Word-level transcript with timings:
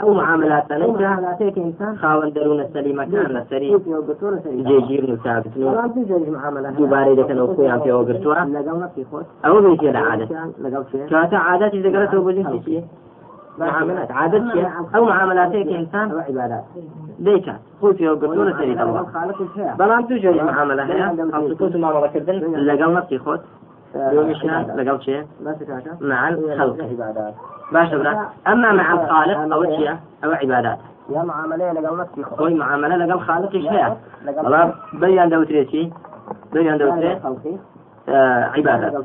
ئەو 0.00 0.10
معاملاتەنەی 0.20 0.86
ئەو 0.86 0.92
معاملاتەیەکە 1.00 1.60
ئینسان 1.66 1.92
خاوەن 2.02 2.30
دەروونە 2.36 2.66
سەلیمەکان 2.74 3.28
لەسەری 3.36 3.68
خۆی 3.72 4.02
گرتووە 4.08 4.30
لەسەری 4.34 4.64
جێگیرن 4.68 5.10
و 5.12 5.16
ساگتن 5.24 5.60
و 5.62 5.68
بەڵام 5.70 5.90
دوو 5.94 6.04
جۆری 6.10 6.30
معاملە 6.36 6.68
هەیە. 6.68 6.78
دووبارەی 6.78 7.16
دەکەنەوە 7.20 7.48
خۆیان 7.56 7.80
پێوە 7.84 8.02
گرتووە 8.08 8.36
لەگەڵ 8.56 8.76
نەفسی 8.82 9.04
خۆت 9.10 9.26
ئەوە 9.44 9.60
بێتێ 9.64 9.90
لە 9.96 10.00
عادەت 10.08 10.28
لەگەڵ 10.64 10.82
شێ 10.90 11.00
کاتە 11.12 11.38
عادەتی 11.48 11.80
دەگەڕێتەوە 11.86 12.22
بۆ 12.26 12.30
جنسی 12.36 12.82
معاملات. 13.60 14.08
عادەت 14.20 14.42
چیە 14.52 14.68
ئەو 14.94 15.02
معاملاتەیەکە 15.10 15.74
ئینسان 15.78 16.06
ئەوە 16.10 16.22
عیبادات 16.28 16.64
دەیکات 17.26 17.60
خۆی 17.80 17.94
پێوە 17.98 18.14
گرتووە 18.20 18.44
لەسەری 18.50 18.74
دەڵڵا 18.80 19.02
خالقش 19.14 19.50
هەیە 19.56 19.72
بەڵام 19.80 20.02
دوو 20.08 20.18
جۆری 20.24 20.42
معاملە 20.50 20.84
هەیە 20.90 21.06
هەڵسوکوت 21.34 21.72
و 21.74 21.78
مامەڵەکردن 21.84 22.36
يومشان 23.94 24.74
لقل 24.76 25.02
شيء؟ 25.02 25.26
مع 26.00 26.28
الخلق 26.28 26.76
باش 27.72 27.94
أما 28.46 28.72
مع 28.72 28.92
الخالق 28.92 29.54
أو 29.54 29.64
شيء 29.64 29.96
أو 30.24 30.30
عبادات. 30.30 30.78
يا 31.10 31.22
معاملة 31.22 31.72
لقل 31.72 31.98
نفسي. 31.98 32.24
خوي 32.24 32.54
معاملة 32.54 32.96
لقل 32.96 33.20
خالق 33.20 33.52
إيش 33.54 33.66
هي؟ 33.66 33.96
الله 34.28 34.74
بيان 34.92 35.28
دوتري 35.28 35.66
شيء 35.66 35.92
بيان 36.52 36.78
دوتري 36.78 37.20
آه 38.08 38.44
عبادات. 38.44 39.04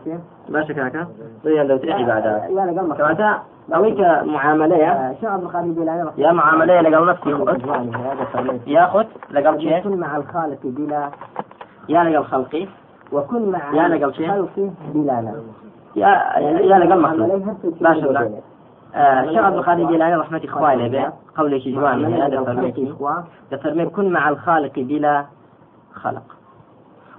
باش 0.49 0.71
كاكا 0.71 1.07
بيان 1.43 1.67
دوتري 1.67 1.93
عبادات؟ 1.93 2.51
كواتا 2.97 3.39
أويك 3.75 3.99
معاملة 4.23 4.75
يا؟ 4.75 5.15
شعب 5.21 5.43
الخالق 5.43 5.65
بلا 5.65 6.11
يا 6.17 6.31
معاملة 6.31 6.81
لقل 6.81 7.07
نفسي. 7.07 7.29
ياخذ 8.67 9.05
لقل 9.31 9.61
شيء. 9.61 9.95
مع 9.95 10.17
الخالق 10.17 10.59
بلا. 10.63 11.09
يا 11.89 12.03
لقل 12.03 12.23
خلقي. 12.23 12.67
وكن 13.11 13.51
مع 13.51 13.73
يا 13.73 13.87
لقل 13.87 14.13
شيء. 14.13 14.47
بلا 14.93 15.21
نفس 15.21 15.37
يا 15.95 16.07
يا 16.39 16.79
لقل 16.79 17.01
مخلوق 17.01 17.27
معاملة 17.27 17.51
هرسل 17.51 17.77
شيء 17.77 17.83
باش 17.83 17.97
ولا 17.97 18.23
بينك. 18.23 18.43
الشيخ 18.95 19.43
عبد 19.43 19.55
القادر 19.55 19.81
الجيلاني 19.81 20.15
رحمة 20.15 20.41
إخواني 20.45 20.89
به 20.89 21.13
قول 21.37 21.61
شي 21.61 21.71
جواني 21.71 22.21
هذا 22.21 22.43
فرميتي 22.43 22.95
تفرمي 23.51 23.85
كن 23.85 24.09
مع 24.09 24.29
الخالق 24.29 24.79
بلا 24.79 25.25
خلق. 25.93 26.23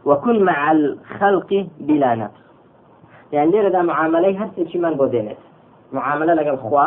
وكن 0.04 0.42
مع 0.42 0.72
الخلق 0.72 1.66
بلا 1.80 2.14
نفس. 2.14 2.40
يعني 3.32 3.50
ليرة 3.50 3.68
دا 3.68 3.82
معاملة 3.82 4.42
هرسي 4.42 4.68
شي 4.68 4.78
من 4.78 4.94
بودينت 4.94 5.36
معاملة 5.92 6.34
لقى 6.34 6.56
خوا 6.56 6.86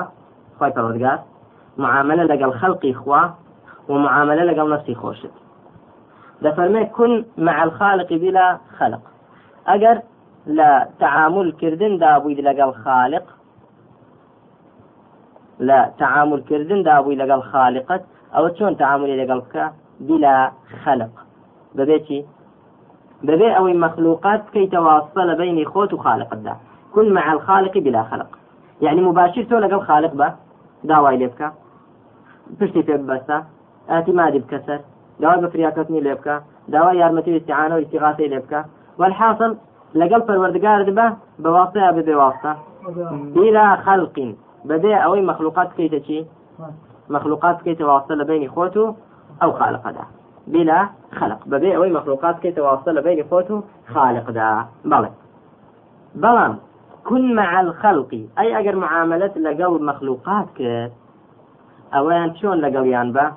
خواي 0.59 0.72
پروردگار. 0.72 1.19
معاملة 1.78 2.23
لقى 2.23 2.45
الخلق 2.45 2.91
خوا 2.91 3.22
ومعاملة 3.89 4.44
لقى 4.44 4.67
نفسي 4.67 4.95
خوشت. 4.95 5.31
دا 6.42 6.52
فرمي 6.52 6.86
كن 6.86 7.26
مع 7.38 7.64
الخالق 7.64 8.09
بلا 8.14 8.58
خلق. 8.78 9.02
أجر 9.68 10.02
لا 10.48 10.88
تعامل 11.00 11.52
كردن 11.52 11.98
دا 11.98 12.18
بويد 12.18 12.40
لقى 12.40 12.64
الخالق 12.64 13.23
لا 15.59 15.92
تعامل 16.00 16.42
كردن 16.50 16.84
دا 16.84 17.02
بووی 17.02 17.16
لەگەڵ 17.16 17.42
خالقت 17.52 18.02
ئەوە 18.34 18.50
چۆن 18.58 18.73
تعاملی 18.81 19.20
لەگەڵ 19.22 19.40
بکە؟ 19.46 19.66
بلا 20.08 20.52
خلق. 20.84 21.14
ببێتی 21.78 22.20
ببێ 23.28 23.50
ئەوەی 23.58 23.76
مخلوقات 23.86 24.42
بکەیتە 24.48 24.80
واسطە 24.88 25.22
لە 25.30 25.36
بینی 25.40 25.66
خۆت 25.66 25.94
و 25.94 25.98
خالقتدا. 25.98 26.56
كن 26.94 27.09
مع 27.18 27.31
الخالق 27.31 27.78
بلا 27.78 28.03
خلق. 28.03 28.30
يعني 28.81 29.02
مباشر 29.02 29.44
تۆ 29.50 29.56
لەگەڵ 29.64 29.81
خالق 29.90 30.14
بە؟ 30.20 30.30
داوای 30.90 31.18
لێ 31.18 31.28
بکە. 31.31 31.50
پشتی 32.59 32.81
پێ 32.88 32.96
ببەستە. 33.02 33.38
بکەسەر 34.44 34.80
داوای 35.22 35.42
بە 35.44 35.48
فریاکەوتنی 35.53 36.02
لێ 36.06 36.14
بکە 36.20 36.36
داوای 36.73 36.98
یارمەتی 37.02 37.31
و 37.31 37.38
استیعانە 37.39 37.73
و 37.75 37.81
استیغاثەی 37.84 38.30
لێ 38.34 38.39
بکە 38.44 38.62
والحاصل 39.00 39.52
لەگەڵ 40.00 40.22
پەروەردگارت 40.28 40.89
بە 40.98 41.08
بەواسطەیە 41.44 41.92
ببێ 41.98 42.16
واسطە 42.23 42.52
بلا 43.36 43.67
خلق. 43.86 44.17
بەبێ 44.70 44.94
ئەوەی 45.03 45.23
مەخلوقات 45.30 45.70
بکەیتە 45.72 46.00
چی 46.08 46.20
مەخلوقات 47.16 47.56
بکەیتە 47.59 47.84
واستە 47.90 48.14
لە 48.20 48.25
بینی 48.30 48.50
خۆت 48.56 48.75
و 48.78 48.86
ئەو 49.42 49.52
بلا 50.53 50.80
خلق. 51.20 51.40
بەبێ 51.52 51.70
ئەوەی 51.75 51.92
مەخلوقات 51.97 52.36
بکەیتە 52.38 52.62
واستە 52.67 52.92
لە 52.97 53.02
بینی 53.06 53.24
خۆت 53.30 53.47
و 53.51 53.57
خالقدا 53.94 54.51
بەڵێ 54.91 55.12
بەڵام 56.24 56.53
كن 57.09 57.34
مع 57.36 57.59
الخلق. 57.59 58.12
أي 58.40 58.59
أجر 58.59 58.75
معاملة 58.75 59.31
لقل 59.38 59.84
مخلوقات 59.84 60.46
كت 60.56 60.91
أوان 61.94 62.36
شون 62.36 62.57
لقليان 62.57 63.12
با 63.12 63.31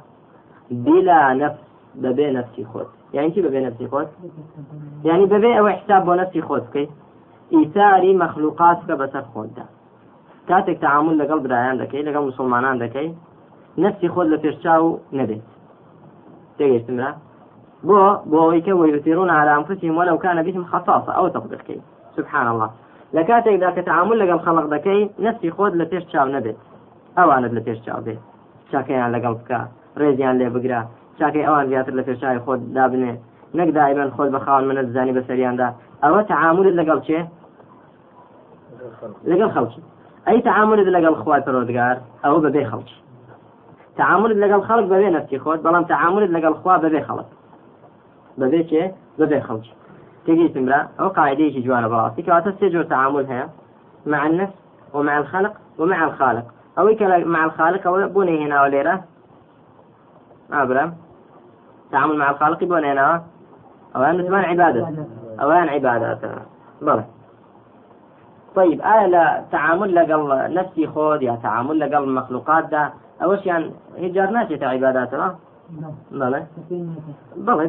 بلا 0.70 1.34
نفس. 1.34 1.71
ببي 1.94 2.30
نفسي 2.30 2.64
خود 2.64 2.86
يعني 3.14 3.30
كي 3.30 3.42
ببي 3.42 3.60
نفسي 3.60 3.88
خود 3.88 4.08
يعني 5.04 5.26
ببي 5.26 5.58
أو 5.58 5.68
حساب 5.68 6.10
نفسي 6.10 6.42
خود 6.42 6.64
كي 6.72 6.88
إيثاري 7.52 8.16
مخلوقات 8.16 8.78
كبسر 8.88 9.22
خود 9.22 9.54
ده 9.54 9.64
کاتێک 10.48 10.78
تعامل 10.84 11.14
لەگەڵ 11.22 11.38
برایان 11.46 11.76
دەکەی 11.82 12.02
لەگەڵ 12.08 12.22
مسلمانان 12.30 12.76
دەکەی 12.84 13.08
نفسی 13.78 14.08
خۆت 14.08 14.26
لە 14.32 14.38
پێشچاو 14.42 14.98
نەبێت. 15.18 15.44
تێگەشتمرا 16.58 17.10
بۆ 17.88 18.00
بۆ 18.30 18.36
ئەوەی 18.42 18.62
کە 18.66 18.72
على 19.38 19.52
أنفسهم 19.60 19.98
ولو 19.98 20.18
كان 20.18 20.42
بهم 20.42 20.64
خصاصة. 20.64 21.12
أو 21.18 21.28
تطبيقي 21.28 21.78
سبحان 22.16 22.46
الله 22.52 22.70
لە 23.16 23.22
کاتێکدا 23.28 23.68
کە 23.76 23.82
تعامل 23.88 24.16
لەگەڵ 24.22 24.38
خەڵق 24.46 24.66
دەکەی 24.74 25.00
نفسی 25.26 25.50
خۆت 25.56 25.72
لە 25.80 25.84
پێش 25.90 26.04
چاو 26.12 26.28
نەبێت. 26.36 26.58
ئەوانت 27.18 27.52
لە 27.56 27.62
پێش 27.66 27.78
چاو 27.86 28.00
بێت. 28.06 28.20
چاکەیان 28.70 29.10
لەگەڵ 29.16 29.34
بکە 29.40 29.60
ڕێزیان 30.00 30.34
لێ 30.40 30.48
بگرە. 30.54 30.80
چاکەی 31.18 31.46
ئەوان 31.46 31.66
زیاتر 31.70 31.92
لە 31.98 32.02
پێشای 32.08 32.38
خۆت 32.44 32.60
دابنێ. 32.76 33.12
نەک 33.58 33.68
دائما 33.78 34.04
خۆت 34.16 34.30
بە 34.34 34.40
خاوەن 34.44 34.64
منە 34.68 34.82
دزانی 34.88 35.16
بەسەریاندا 35.18 35.68
ئەوە 36.02 36.20
تعاملت 36.30 36.74
لەگەڵ 36.80 36.98
چێ؟ 37.06 37.18
لەگەڵ 39.30 39.50
خەڵکی. 39.56 39.82
أي 40.28 40.40
تعامل 40.40 40.92
لقى 40.92 41.08
الخوات 41.08 41.48
الرودقار 41.48 42.00
أو 42.24 42.40
ببي 42.40 42.64
خلق 42.64 42.84
تعامل 43.96 44.40
لقى 44.40 44.54
الخلق 44.54 44.86
ببي 44.86 45.10
نفسي 45.10 45.38
خوت 45.38 45.60
بلام 45.60 45.84
تعامل 45.84 46.32
لقى 46.32 46.48
الخوا 46.48 46.76
ببي 46.76 47.02
خلق 47.02 47.26
ببي 48.38 48.68
شيء 48.68 48.92
ببي 49.18 49.40
خلق 49.40 49.62
تجي 50.26 50.48
تمرة 50.48 50.88
أو 51.00 51.08
قاعدة 51.08 51.44
يجي 51.44 51.60
جوانا 51.60 51.88
براسي 51.88 52.22
كواتا 52.22 52.50
تسجل 52.50 52.88
تعامل 52.88 53.26
هي 53.26 53.48
مع 54.06 54.26
النفس 54.26 54.52
ومع 54.94 55.18
الخلق 55.18 55.52
ومع 55.78 56.04
الخالق. 56.04 56.44
أو 56.78 56.94
مع 57.24 57.44
الخالق 57.44 57.86
أو 57.86 58.08
بني 58.08 58.46
هنا 58.46 58.62
وليرة 58.62 59.04
أبرم. 60.52 60.94
تعامل 61.92 62.18
مع 62.18 62.30
الخالق 62.30 62.64
بني 62.64 62.92
هنا 62.92 63.22
أو 63.96 64.02
أن 64.02 64.22
ثمان 64.26 64.44
عبادة. 64.44 64.88
أو 65.40 65.50
أن 65.50 65.68
عبادات 65.68 66.18
بلى. 66.82 67.04
طيب 68.54 68.80
آه 68.80 69.06
لا 69.06 69.44
تعامل 69.52 69.94
لقل 69.94 70.54
نفسي 70.54 70.86
خود 70.86 71.22
يا 71.22 71.38
تعامل 71.42 71.80
لقل 71.80 72.08
مخلوقات 72.08 72.64
ده 72.64 72.92
أوش 73.22 73.46
يعني؟ 73.46 73.70
هجار 73.98 74.30
ناشي 74.30 74.64
عبادات 74.64 75.14
لا 75.14 75.34
بلى. 76.10 76.42
بلى. 77.36 77.66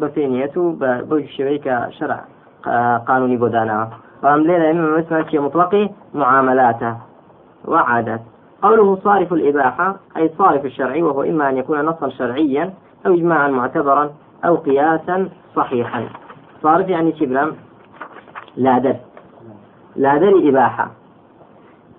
بفينيته 0.00 0.76
بشويك 0.80 1.78
شرع. 1.90 2.24
قانوني 3.06 3.36
بودانا. 3.36 3.88
فهم 4.22 4.40
ليلة 4.40 4.98
اسمه 5.00 5.28
شيء 5.28 5.40
مطلقي 5.40 5.90
معاملاته. 6.14 6.96
وعادات 7.64 8.20
قوله 8.62 8.96
صارف 9.04 9.32
الإباحة 9.32 9.96
أي 10.16 10.30
صارف 10.38 10.64
الشرعي 10.64 11.02
وهو 11.02 11.22
إما 11.22 11.48
أن 11.48 11.56
يكون 11.56 11.80
نصا 11.80 12.08
شرعيا 12.08 12.74
أو 13.06 13.14
إجماعا 13.14 13.48
معتبرا 13.48 14.10
أو 14.44 14.56
قياسا 14.56 15.28
صحيحا. 15.56 16.04
صارف 16.62 16.88
يعني 16.88 17.12
شبرا 17.18 17.52
لا 18.56 18.78
درس 18.78 18.96
لا 19.96 20.18
دري 20.18 20.48
إباحة. 20.48 20.90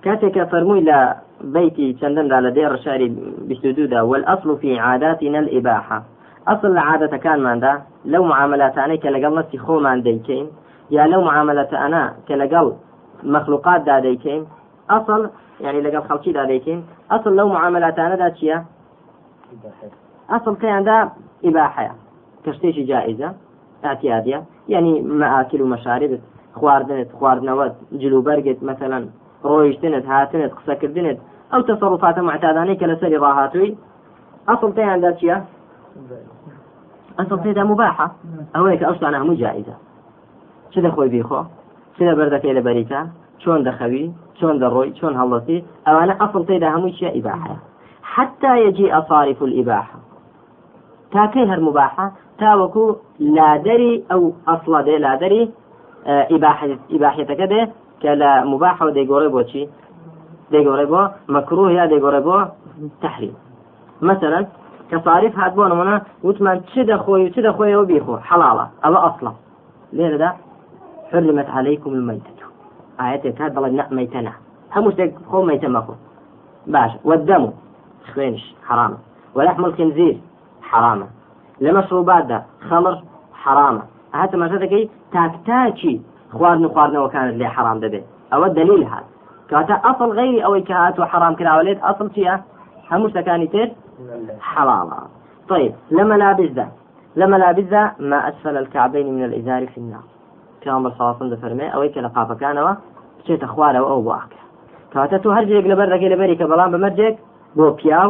كاتك 0.04 0.44
فرموي 0.44 0.82
لا 0.82 1.18
بيتي 1.42 1.94
چندن 1.94 2.28
لا 2.28 2.42
لدير 2.42 2.76
شعري 2.76 3.10
بسدودا 3.50 4.02
والأصل 4.02 4.58
في 4.58 4.80
عاداتنا 4.80 5.40
الإباحة. 5.40 6.04
أصل 6.48 6.78
عادة 6.78 7.18
كان 7.18 7.44
من 7.44 7.60
دا 7.60 7.82
لو 8.06 8.24
معاملات 8.24 8.78
أنا 8.78 8.96
كلقل 8.96 9.36
نفسي 9.36 9.58
خو 9.58 9.80
من 9.80 10.02
ديكين. 10.02 10.48
يا 10.92 11.08
لو 11.08 11.22
معاملات 11.22 11.74
أنا 11.74 12.14
كلقل 12.28 12.74
مخلوقات 13.24 13.82
دا 13.82 14.00
ديكين. 14.00 14.46
أصل 14.90 15.30
يعني 15.64 15.82
لقل 15.82 16.04
خلقي 16.10 16.32
دا 16.32 16.44
ديكين 16.46 16.86
أصل 17.12 17.36
لو 17.36 17.48
معاملات 17.50 18.00
أنا 18.00 18.16
دا 18.16 18.30
چيا 18.30 18.66
أصل 20.30 20.56
كان 20.56 20.84
دا 20.84 21.10
إباحة. 21.46 21.96
كشتيش 22.46 22.80
جائزة. 22.80 23.34
اعتيادية 23.86 24.44
يعني 24.70 25.02
مآكل 25.02 25.62
ومشارب. 25.62 26.20
خواردنت 26.56 27.08
خواردنەوەت 27.20 27.74
جلوبەرگت 27.94 28.64
مثلا. 28.64 29.08
ڕۆیشتنت 29.44 30.06
هاتنت 30.06 30.52
قسەکردنت 30.58 31.18
ئەو 31.52 31.62
تەسەڕفاتە 31.68 32.22
معتادانەی 32.30 32.78
کە 32.80 32.86
لەسەری 32.92 33.22
ڕاهاتووی 33.24 33.78
ئەسڵ 34.50 34.72
تیاندا 34.76 35.12
چییە؟ 35.20 35.38
ئەسڵ 37.20 37.38
تێدا 37.44 37.64
مباحە 37.72 38.08
ئەوەیە 38.56 38.78
کە 38.80 38.86
ئەوشتانە 38.88 39.18
هەموو 39.22 39.40
جائزە 39.42 39.76
چ 40.72 40.76
دەخۆی 40.86 41.10
بیخۆ 41.14 41.42
چ 41.96 41.98
لە 42.08 42.14
بەردەکەی 42.18 42.54
لە 42.58 42.62
بەریکە 42.68 43.00
چۆن 43.44 43.60
دەخەوی 43.68 44.06
چۆن 44.40 44.56
دەڕۆی 44.62 44.90
چۆن 45.00 45.14
هەڵەتی 45.22 45.58
ئەوانە 45.88 46.14
ئەفڵ 46.22 46.42
تێدا 46.50 46.68
هەمووی 46.74 46.96
چیە 46.98 47.10
ئیباحەیە 47.18 47.58
حتى 48.14 48.52
يجيء 48.66 49.02
صارف 49.10 49.44
الإباحة. 49.44 49.98
تاكي 51.12 51.46
هر 51.46 51.60
مباحة 51.60 52.12
تاوكو 52.40 52.96
لا 53.20 53.58
دري 53.58 54.04
أو 54.12 54.34
أصلا 54.48 54.82
دي 54.82 54.98
لا 54.98 55.16
دري 55.16 55.52
إباحة 56.08 56.70
إباحيتك 56.92 57.42
دي 57.42 57.68
كلا 58.02 58.44
مباحة 58.44 58.86
ودي 58.86 59.06
قريبو 59.06 59.42
تشي 59.42 59.70
دي 60.52 60.68
قريبو 60.68 61.08
مكروه 61.30 61.72
يا 61.72 61.86
دي 61.86 62.00
قريبو 62.00 62.42
تحريم 63.02 63.34
مثلا 64.02 64.48
كصارف 64.92 65.40
هاد 65.40 65.56
بونا 65.56 65.76
منا 65.76 66.02
وتمان 66.24 66.66
تشد 66.66 66.96
خوي 66.96 67.26
وتشد 67.26 67.52
خوي 67.52 67.76
وبيخو 67.76 68.18
حلالة 68.18 68.70
أو 68.86 68.96
أصلا 68.96 69.32
ليه 69.94 70.18
ده 70.18 70.34
حرمت 71.12 71.50
عليكم 71.50 71.94
الميتة 71.94 72.33
آية 73.00 73.32
كاد 73.38 73.52
بڵێ 73.56 73.70
نە 73.80 73.86
مەیتەنە 73.98 74.34
هەموو 74.76 74.92
شتێک 74.94 75.12
خۆ 75.30 75.38
مەیتە 75.50 75.70
مەخۆ 75.76 75.96
باش 76.74 76.92
والدم 77.06 77.44
خوێنش 78.12 78.44
حرامە 78.68 78.98
ولحم 79.36 79.66
الخنزير 79.66 80.16
حرامة. 80.62 81.08
لمشروبات 81.62 82.28
ده 82.28 82.44
خمر 82.70 82.96
حرامة. 83.34 83.82
ما 84.14 84.48
دەکەی 84.48 84.90
تاکتاکی 85.14 86.02
خواردن 86.32 86.68
خواردنەوەکانت 86.74 87.36
لێ 87.42 87.48
حرام 87.56 87.78
دەبێت 87.84 88.06
ئەوە 88.32 88.48
دلیل 88.60 88.84
هات 88.92 89.06
کاتە 89.50 89.76
ئەصل 89.86 90.10
غیری 90.20 90.44
ئەوەی 90.46 90.64
کە 90.68 90.76
هاتووە 90.84 91.06
حرام 91.14 91.34
کراوە 91.40 91.64
لێت 91.68 91.80
ئەصل 91.86 92.08
چییە 92.16 92.36
هەموو 92.90 93.12
شتەکانی 93.12 93.48
تر 93.54 93.68
حلاڵە 94.50 95.00
طيب 95.50 95.74
ده 96.58 96.68
لما 97.16 97.36
لابس 97.38 97.68
ده 97.74 97.92
ما 98.00 98.30
أسفل 98.30 98.58
الكعبين 98.58 99.08
من 99.16 99.24
الإزار 99.24 99.66
في 99.68 99.78
النار. 99.78 100.13
پیامبر 100.64 100.92
ساسم 101.00 101.28
دەفەرمێ 101.34 101.68
ئەوەی 101.74 101.92
کە 101.94 102.00
لە 102.06 102.10
قاپەکانەوە 102.16 102.74
بچێتە 103.18 103.48
خوارەوە 103.54 103.88
ئەو 103.92 104.02
واقع. 104.12 104.40
کاتە 104.94 105.18
تو 105.24 105.30
هەرجێک 105.38 105.66
لە 105.72 105.76
بەرەکەی 105.80 106.10
لە 106.14 106.18
بەری 106.22 106.36
کە 106.40 106.46
بەڵام 106.52 106.70
بەمەرجێک 106.74 107.16
بۆ 107.58 107.66
پیاو 107.80 108.10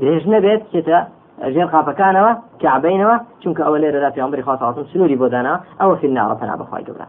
درێژ 0.00 0.24
نەبێت 0.34 0.62
چێتە 0.72 0.98
ئەژێر 1.42 1.68
قاپەکانەوە 1.74 2.32
کەعبینەوە 2.62 3.16
چونکە 3.40 3.62
ئەوە 3.64 3.78
لێرەدا 3.82 4.10
پیامبری 4.16 4.42
خوا 4.46 4.56
ساسم 4.62 4.84
سنووری 4.90 5.16
بۆدانەوە 5.22 5.58
ئەوە 5.80 5.94
فیل 6.00 6.12
ناوە 6.18 6.34
پەنا 6.40 6.54
بەخوای 6.60 6.84
گەورە. 6.88 7.06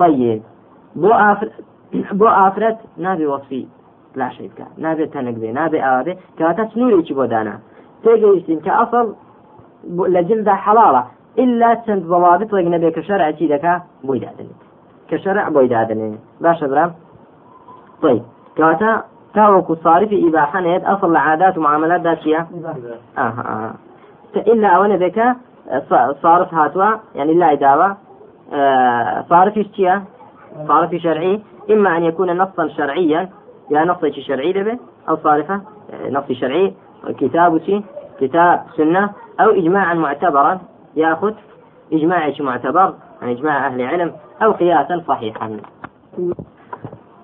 طيب 0.00 0.40
بۆ 1.02 1.10
ئافر 1.22 1.48
بۆ 2.20 2.28
ئافرەت 2.38 2.78
نابێ 3.04 3.26
وەفی 3.32 3.64
لاشی 4.20 4.48
بکە 4.50 4.66
نابێت 4.84 5.10
تەنک 5.14 5.36
بێ 5.42 5.50
نابێ 5.58 5.78
ئاوابێ 5.86 6.14
کەواتە 6.38 6.64
سنوورێکی 6.72 7.14
بۆدانە 7.18 7.54
تێگەیشتین 8.02 8.60
کە 8.64 8.72
ئەسڵ 8.78 9.06
لە 10.14 10.20
جلدا 10.28 10.54
حەڵاڵە 10.64 11.02
إلا 11.38 11.70
چەند 11.84 12.02
ضوابط 12.12 12.48
وەک 12.52 12.66
نەبێ 12.74 12.90
کە 12.96 13.02
شەرعی 13.08 13.48
دەکا 13.54 13.74
بۆی 14.06 14.20
دادنێت 14.24 14.60
کە 15.08 15.16
شەرع 15.24 15.46
بۆی 15.54 15.68
دادنێ 15.74 16.08
باشە 16.44 16.66
برام 16.72 16.90
طيب 18.02 18.22
کەواتە 18.56 18.90
تاوەکو 19.36 19.74
صارفی 19.84 20.16
ئیباحەنێت 20.24 20.82
ئەصل 20.88 21.10
لە 21.16 21.20
عادات 21.26 21.54
و 21.58 21.66
آه. 23.18 23.74
إلا 24.36 24.68
أولا 24.68 24.96
بك 24.96 25.36
صارف 26.22 26.54
هاتوا. 26.54 26.90
يعني 27.14 27.34
لا 27.34 27.54
داوا 27.54 27.88
صارف 29.28 29.58
اشتيا 29.58 30.02
صارف 30.68 30.94
شرعي. 30.94 31.42
إما 31.70 31.96
أن 31.96 32.02
يكون 32.02 32.36
نصا 32.36 32.68
شرعيا. 32.68 33.28
يا 33.70 33.84
نص 33.84 34.04
شرعي 34.04 34.52
به 34.52 34.78
أو 35.08 35.16
صارفة. 35.16 35.60
نص 36.10 36.32
شرعي. 36.32 36.74
كتاب 37.20 37.58
شي. 37.58 37.82
كتاب 38.20 38.60
سنة. 38.76 39.10
أو 39.40 39.50
إجماعا 39.50 39.94
معتبرا. 39.94 40.60
يأخذ 40.96 41.32
إجماع 41.92 42.32
معتبر 42.40 42.94
عن 43.22 43.28
إجماع 43.28 43.66
أهل 43.66 43.82
علم 43.82 44.12
أو 44.42 44.52
قياسا 44.52 45.02
صحيحا. 45.08 45.56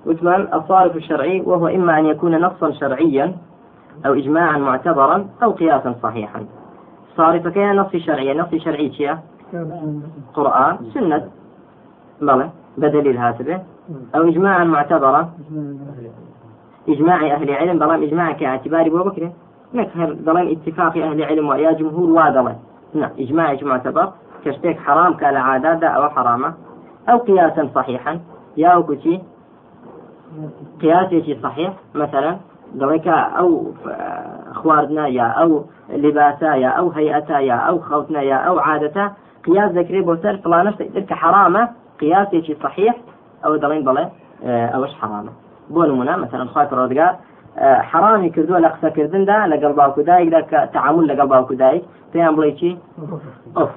وثمان 0.07 0.49
الصارف 0.55 0.97
الشرعي 0.97 1.41
وهو 1.41 1.67
إما 1.69 1.99
أن 1.99 2.07
يكون 2.07 2.41
نصا 2.41 2.71
شرعيا 2.71 3.37
أو 4.07 4.13
إجماعا 4.13 4.59
معتبرا 4.59 5.27
أو 5.43 5.51
قياسا 5.51 5.95
صحيحا. 6.03 6.47
صارف 7.17 7.49
كان 7.49 7.77
نص 7.77 7.97
شرعي؟ 7.97 8.35
نص 8.35 8.55
شرعي 8.55 8.93
شيء 8.93 9.17
قرآن 10.35 10.77
سنة. 10.95 11.31
بلى 12.21 12.51
بدليل 12.79 13.17
هاتبه 13.17 13.63
أو 14.15 14.29
إجماعا 14.29 14.65
معتبرا. 14.65 15.31
إجماع 16.89 17.35
أهل 17.35 17.51
علم 17.51 17.79
بلام 17.79 18.03
إجماع 18.03 18.33
كاعتبار 18.33 18.87
أبو 18.87 19.03
بكر. 19.03 19.33
نكهر 19.75 20.13
بلام 20.13 20.49
إتفاق 20.49 20.97
أهل 20.97 21.23
علم 21.23 21.49
ويا 21.49 21.73
جمهور 21.73 22.11
وادلة 22.11 22.57
إجماع 22.95 23.57
معتبر 23.63 24.13
كشتيك 24.45 24.79
حرام 24.79 25.15
كالعادات 25.15 25.85
أو 25.85 26.09
حرامة. 26.09 26.55
أو 27.09 27.19
قياسا 27.19 27.69
صحيحا. 27.75 28.21
يا 28.57 28.77
وكتي 28.77 29.23
قياسي 30.81 31.39
صحيح. 31.43 31.73
مثلا 31.95 32.37
دڵێکە 32.81 33.17
ئەو 33.37 33.51
خواردنا 34.55 35.05
یا 35.09 35.27
ئەو 35.39 35.51
لباسا 36.05 36.57
یا 36.65 36.71
ئەو 36.77 36.87
هەیئەتا 36.97 37.39
یا 37.51 37.57
ئەو 37.67 37.77
خەوتنە 37.89 38.23
یا 38.33 38.39
ئەو 38.47 38.57
عادەتە 38.67 39.05
قیاس 39.45 39.71
دەکرێت 39.79 40.05
بۆ 40.09 40.15
سەر 40.23 40.35
فلانشت 40.45 40.79
کە 41.09 41.15
حرامە 41.23 41.63
قیاسێکی 42.01 42.55
صحیح 42.65 42.95
ئەو 43.45 43.53
دەڵێن 43.63 43.83
بڵێ 43.89 44.05
ئەوەش 44.73 44.93
حرامە 45.01 45.33
بۆ 45.75 45.83
نمونە 45.91 46.15
مثلا 46.25 46.45
خاط 46.55 46.71
ڕۆزگار 46.79 47.15
حرامی 47.61 48.31
کردووە 48.31 48.59
لە 48.65 48.69
قسەکردندا 48.75 49.39
لەگەڵ 49.53 49.73
باوکودایکدا 49.81 50.41
کە 50.51 50.59
تعامل 50.75 51.05
لەگەڵ 51.11 51.29
باوکودایک. 51.35 51.83
پێیان 52.13 52.35
بڵێ 52.37 52.53
چی؟ 52.59 52.71
ئۆف. 53.57 53.71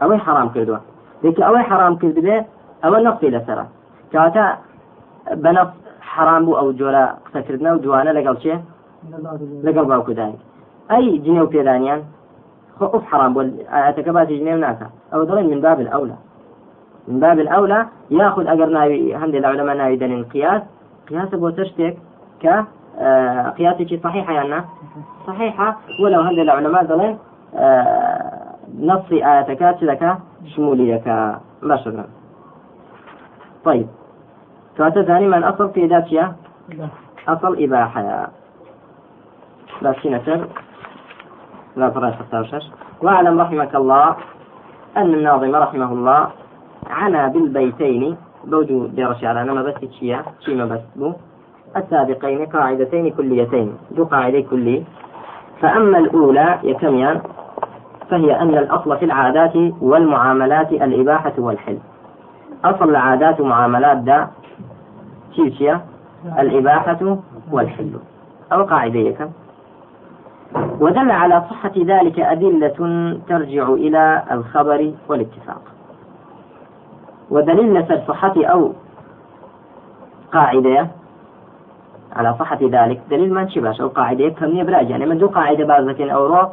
ئەوەی 0.00 0.20
حرام 0.26 0.48
کردووە. 0.54 0.80
دیکە 1.22 1.42
ئەوەی 1.46 1.64
حرام 1.70 1.94
کردبێ 2.02 2.36
ئەوە 2.82 2.98
نەفسی 3.06 3.30
لەسرە. 3.34 3.64
کەواتە 4.12 4.44
بەنەف 5.44 5.68
حرام 6.12 6.42
بوو 6.44 6.58
ئەو 6.60 6.68
جۆرە 6.78 7.04
قسەکردنە 7.24 7.70
و 7.72 7.82
جوانە 7.84 8.12
لەگەڵ 8.18 8.36
چێ؟ 8.42 8.54
لەگەڵ 9.66 9.84
باوکودانی 9.92 10.38
ئەی 10.90 11.06
جنێ 11.24 11.40
و 11.42 11.52
پێدانیان 11.54 12.00
خۆ 12.76 12.84
ئوف 12.92 13.04
حرام 13.10 13.32
بۆ 13.34 13.40
ئاەتەکە 13.72 14.10
باسی 14.16 14.38
جنێ 14.40 14.52
و 14.54 14.60
ناکە. 14.66 14.86
ئەو 15.12 15.22
دەڵێن 15.28 15.46
من 15.52 15.60
باب 15.66 15.78
الأولى 15.84 16.16
من 17.08 17.20
باب 17.20 17.38
الأولى 17.44 17.80
ياخذ 18.10 18.46
أجر 18.54 18.68
ناوي 18.76 19.14
هند 19.22 19.34
العلماء 19.34 19.76
ناوي 19.76 19.96
دلين 19.96 20.24
قياس 20.32 20.62
قياس 21.08 21.30
بو 21.34 21.50
تشتك 21.50 21.96
ك 22.42 22.44
قياسك 23.58 24.00
صحيحة 24.04 24.32
يعني 24.32 24.64
صحيحة. 25.26 25.76
ولو 26.04 26.20
هند 26.20 26.38
العلماء 26.38 26.84
دلين 26.84 27.18
نص 28.80 29.12
آياتك 29.12 29.62
لك 29.82 30.16
شموليك. 30.56 31.34
باشا 31.62 32.04
طيب. 33.64 33.86
كواتا 34.76 35.02
ثاني 35.02 35.26
من 35.26 35.44
أصل 35.44 35.70
في 35.70 35.86
ذاتها 35.86 36.36
أصل 37.28 37.62
إباحة. 37.64 38.28
بس 39.82 40.06
نسر 40.06 40.48
لا 41.76 41.90
فرق 41.90 42.14
واعلم 43.02 43.40
رحمك 43.40 43.74
الله 43.74 44.16
أن 44.96 45.14
الناظم 45.14 45.56
رحمه 45.56 45.92
الله 45.92 46.28
عنى 46.90 47.28
بالبيتين. 47.28 48.16
بەو 48.44 48.86
دوو 48.86 49.00
دێڕە 49.00 49.24
شعرە 49.24 49.44
مەبەست 49.44 50.22
چییە 50.40 50.49
چی 50.49 50.54
مەبەست 50.54 50.80
بوو. 50.96 51.12
السابقين 51.76 52.46
قاعدتين 52.46 53.10
كليتين 53.10 53.76
دوو 53.90 54.04
قاعدەی 54.04 54.40
کلی. 54.40 54.84
فأما 55.60 55.98
الأولى 55.98 56.58
یەکەمیان 56.62 57.20
فهي 58.10 58.40
أن 58.40 58.58
الأصل 58.58 58.98
في 58.98 59.04
العادات 59.04 59.52
والمعاملات 59.80 60.72
الإباحة 60.72 61.32
والحل. 61.38 61.78
أصل 62.64 62.90
العادات 62.90 63.40
ومعاملات 63.40 63.96
دا 63.96 64.28
چییە 65.36 65.80
الإباحة 66.38 67.18
والحل. 67.52 67.92
أو 68.52 68.62
قاعدة 68.62 69.10
كم؟ 69.10 69.30
ودل 70.80 71.10
على 71.10 71.42
صحة 71.50 71.72
ذلك 71.76 72.20
أدلة 72.20 72.78
ترجع 73.28 73.68
إلى 73.68 74.22
الخبر 74.30 74.92
والاتفاق. 75.08 75.62
ودليل 77.30 77.72
نسب 77.72 78.02
صحة 78.08 78.34
أو 78.44 78.72
قاعدة 80.32 80.86
على 82.18 82.34
صحة 82.38 82.58
ذلك. 82.62 83.00
دليل 83.10 83.34
ما 83.34 83.42
نشباش 83.44 83.80
أو 83.80 83.88
قاعدة 83.88 84.28
كم 84.28 84.56
يبراج 84.56 84.90
يعني 84.90 85.06
من 85.06 85.18
دو 85.18 85.26
قاعدة 85.26 85.64
بازة 85.64 86.10
أو 86.12 86.26
رو 86.26 86.48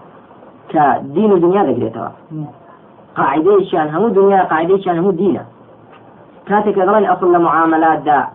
كدين 0.69 1.33
ودنيا 1.33 1.63
ذكرتها 1.63 2.11
قاعدة 3.15 3.63
شان 3.63 3.95
همو 3.95 4.07
دنيا 4.07 4.43
قاعدة 4.43 4.77
شان 4.77 4.99
همو 4.99 5.11
دينا 5.11 5.45
كاتك 6.47 6.75
ضلن 6.79 7.05
أصل 7.05 7.35
المعاملات 7.35 7.99
دا 7.99 8.27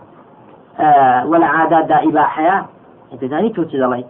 آه 0.81 1.27
ولا 1.27 1.47
عادات 1.47 1.85
دا 1.85 2.01
أنت 3.13 3.25
ثاني 3.25 3.49
توتي 3.49 3.81
ضلي 3.81 4.05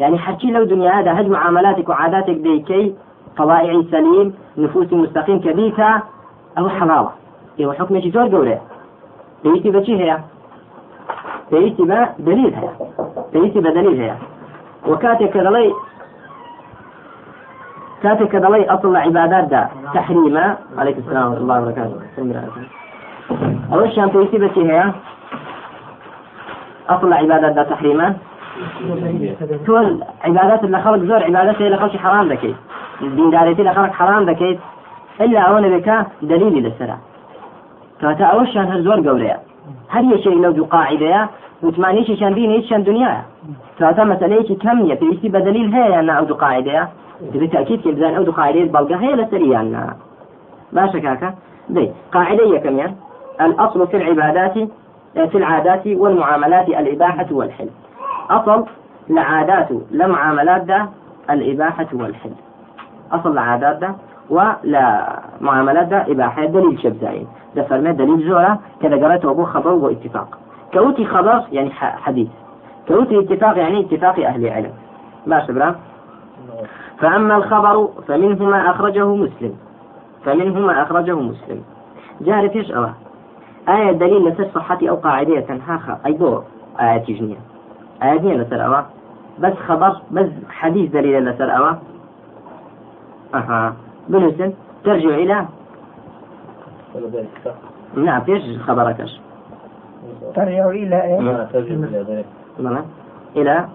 يعني 0.00 0.18
حكي 0.18 0.50
لو 0.50 0.64
دنيا 0.64 0.90
هذا 0.92 1.12
هج 1.12 1.28
معاملاتك 1.28 1.88
وعاداتك 1.88 2.34
ديكي 2.34 2.94
طبائعي 3.36 3.86
سليم 3.90 4.34
نفوسي 4.58 4.94
مستقيم 4.94 5.40
كبيتا 5.40 6.02
أو 6.58 6.68
حلالة. 6.68 7.10
إيه 7.58 7.72
حكم 7.72 8.00
شي 8.00 8.10
زور 8.10 8.28
قولة 8.28 8.60
بيتي 9.44 9.70
بشي 9.70 9.96
هي 9.96 10.18
بيتي 11.54 11.82
بدليل 11.82 12.54
هي 12.54 12.68
بيتي 13.32 13.60
بدليل 13.60 14.00
هي 14.02 14.14
وكاتك 14.88 15.36
ضلي 15.36 15.72
كاتك 18.02 18.36
ضلي 18.36 18.64
أصل 18.74 18.96
عبادات 18.96 19.44
دا 19.44 19.68
تحريما 19.94 20.56
عليك 20.78 20.96
السلام 20.98 21.26
ورحمة 21.30 21.42
الله 21.42 21.56
وبركاته. 21.62 21.96
أول 23.72 23.92
شيء 23.92 24.06
بيتي 24.06 24.38
بشي 24.38 24.62
هي 24.72 24.92
أصل 26.88 27.12
عبادات 27.12 27.52
دا 27.52 27.62
تحريما 27.62 28.14
تۆ 29.66 29.74
عیبادات 30.24 30.62
لە 30.74 30.78
خەڵک 30.84 31.02
زۆر 31.10 31.20
عیبادەت 31.28 31.58
لە 31.74 31.78
خەڵکی 31.80 31.98
حرام 32.04 32.26
دەکەیت 32.32 32.58
دیندارێتی 33.16 33.64
لە 33.68 33.72
خەڵک 33.76 33.92
حرام 34.00 34.22
دەکەیت 34.30 34.58
ئەلا 35.20 35.40
ئەوە 35.46 35.60
نەبێکە 35.64 35.96
دلیلی 36.30 36.60
لەسرە 36.66 36.96
کاتە 38.00 38.24
ئەوەشیان 38.30 38.66
هەر 38.72 38.80
زۆر 38.86 38.98
گەورەیە 39.06 39.38
هەر 39.94 40.04
یەکێک 40.14 40.36
لەو 40.44 40.52
دوو 40.56 40.70
قاعدەیە 40.74 41.22
وتمانيشي 41.64 42.16
شاندين 42.16 42.50
هيش 42.50 42.68
شان 42.70 42.84
دنيا. 42.84 43.22
مسألة 44.04 44.56
كم 44.62 44.82
هي 44.82 45.16
في 45.20 45.28
بدليل 45.28 45.74
هي 45.74 46.00
أن 46.00 46.10
أو 46.10 46.24
قاعدة. 46.24 46.88
بالتأكيد 47.32 47.80
كيبزان 47.80 48.14
أو 48.14 48.32
قاعدة؟ 48.32 48.64
بلغة 48.64 48.96
هي 48.96 49.12
لسرية 49.16 49.60
أن 49.60 49.90
ما 50.72 50.92
شكاك؟ 50.92 51.34
دي 51.68 51.90
قاعدة 52.12 52.44
يعني 52.54 52.94
الأصل 53.40 53.86
في 53.88 53.96
العبادات 53.96 54.54
في 55.14 55.38
العادات 55.38 55.86
والمعاملات 55.86 56.68
الإباحة 56.68 57.26
والحل 57.30 57.68
أصل 58.30 58.64
لعادات 59.08 59.68
لمعاملات 59.90 60.62
ده 60.62 60.88
الإباحة 61.30 61.86
والحل 61.92 62.30
أصل 63.12 63.34
لعادات 63.34 63.76
ده 63.76 63.94
ولا 64.30 65.06
معاملات 65.40 65.86
ده 65.86 66.12
إباحة 66.12 66.44
دليل 66.44 66.80
شبزاين. 66.82 67.26
ده 67.56 67.62
فرمي 67.62 67.92
دليل 67.92 68.28
زورة 68.28 68.58
كذا 68.82 68.96
قرأته 68.96 69.30
أبو 69.30 69.44
خبر 69.44 69.72
واتفاق. 69.72 70.38
كوتي 70.74 71.06
خبر 71.06 71.42
يعني 71.52 71.70
حديث. 71.70 72.28
كوتي 72.88 73.18
اتفاق 73.18 73.58
يعني 73.58 73.80
اتفاق 73.80 74.18
أهل 74.18 74.46
العلم. 74.46 74.72
ما 75.26 75.46
شبرا 75.46 75.74
فأما 76.98 77.36
الخبر 77.36 77.88
فمنه 78.08 78.44
ما 78.44 78.70
أخرجه 78.70 79.14
مسلم. 79.14 79.56
فمنه 80.24 80.60
ما 80.60 80.82
أخرجه 80.82 81.14
مسلم. 81.20 81.62
جاري 82.20 82.48
فيش 82.48 82.70
أوه 82.70 82.94
آية 83.68 83.92
دليل 83.92 84.28
لسر 84.28 84.48
صحة 84.54 84.78
أو 84.82 84.94
قاعدة 84.94 85.40
تنهاخ 85.40 86.06
أي 86.06 86.12
دور 86.12 86.44
آية 86.80 86.98
تجنية. 86.98 87.36
آية 88.02 88.16
دي 88.16 88.34
لسر 88.34 88.66
أوه 88.66 88.86
بس 89.38 89.52
خبر 89.68 89.96
بس 90.10 90.28
حديث 90.50 90.90
دليل 90.90 91.24
لسر 91.24 91.56
أوه 91.56 91.78
أها. 93.34 93.74
بنسن 94.08 94.52
ترجع 94.84 95.08
إلى؟ 95.08 95.46
نعم 97.96 98.20
فيش 98.20 98.58
خبركش 98.66 99.20
ترجع 100.34 100.68
إلى 100.68 101.02
إيه؟ 101.02 101.18
إلى 101.18 102.84
إلى 103.36 103.68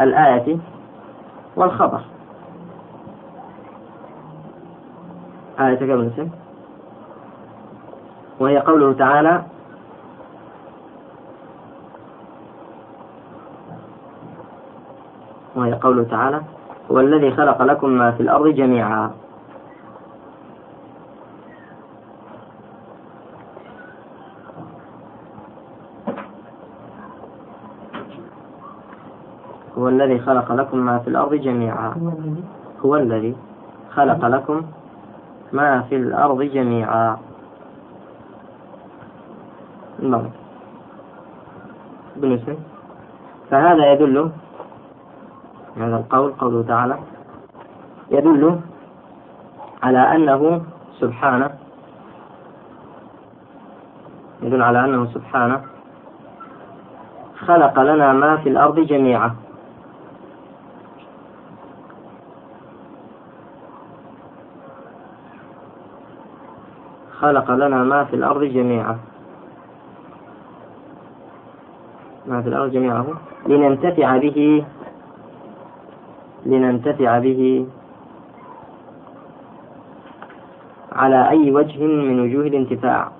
الآية 0.00 0.58
والخبر. 1.56 2.00
آية 5.60 5.74
كم 5.74 6.10
وهي 8.40 8.58
قوله 8.58 8.92
تعالى 8.92 9.42
وهي 15.56 15.72
قوله 15.72 16.04
تعالى 16.04 16.40
هو 16.90 17.00
الذي 17.00 17.30
خلق 17.30 17.62
لكم 17.62 17.88
ما 17.88 18.10
في 18.10 18.20
الأرض 18.22 18.48
جميعا. 18.48 19.10
هو 29.88 29.92
الذي 29.92 30.18
خلق 30.18 30.52
لكم 30.52 30.78
ما 30.78 30.98
في 30.98 31.08
الأرض 31.08 31.34
جميعا. 31.34 31.94
هو 32.84 32.96
الذي 32.96 33.36
خلق 33.90 34.26
لكم 34.26 34.62
ما 35.52 35.80
في 35.82 35.96
الأرض 35.96 36.42
جميعا. 36.42 37.16
نعم. 40.02 40.30
بالنسبة 42.16 42.56
فهذا 43.50 43.92
يدل 43.92 44.30
هذا 45.76 45.96
القول 45.96 46.32
قوله 46.32 46.62
تعالى 46.62 46.98
يدل 48.10 48.60
على 49.82 49.98
أنه 49.98 50.62
سبحانه 51.00 51.50
يدل 54.42 54.62
على 54.62 54.84
أنه 54.84 55.06
سبحانه 55.06 55.60
خلق 57.38 57.78
لنا 57.80 58.12
ما 58.12 58.36
في 58.36 58.48
الأرض 58.48 58.80
جميعا. 58.80 59.47
خلق 67.20 67.50
لنا 67.50 67.84
ما 67.84 68.04
في 68.04 68.16
الأرض 68.16 68.44
جميعا. 68.44 68.98
ما 72.26 72.42
في 72.42 72.48
الأرض 72.48 72.70
جميعه 72.70 73.06
لننتفع 73.46 74.16
به 74.16 74.64
لننتفع 76.46 77.18
به 77.18 77.66
على 80.92 81.28
أي 81.28 81.50
وجه 81.50 81.82
من 81.82 82.20
وجوه 82.20 82.46
الانتفاع. 82.46 83.12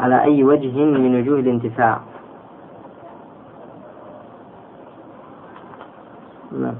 على 0.00 0.22
أي 0.22 0.44
وجه 0.44 0.76
من 0.84 1.20
وجوه 1.20 1.38
الانتفاع. 1.40 2.11
نعم. 6.60 6.74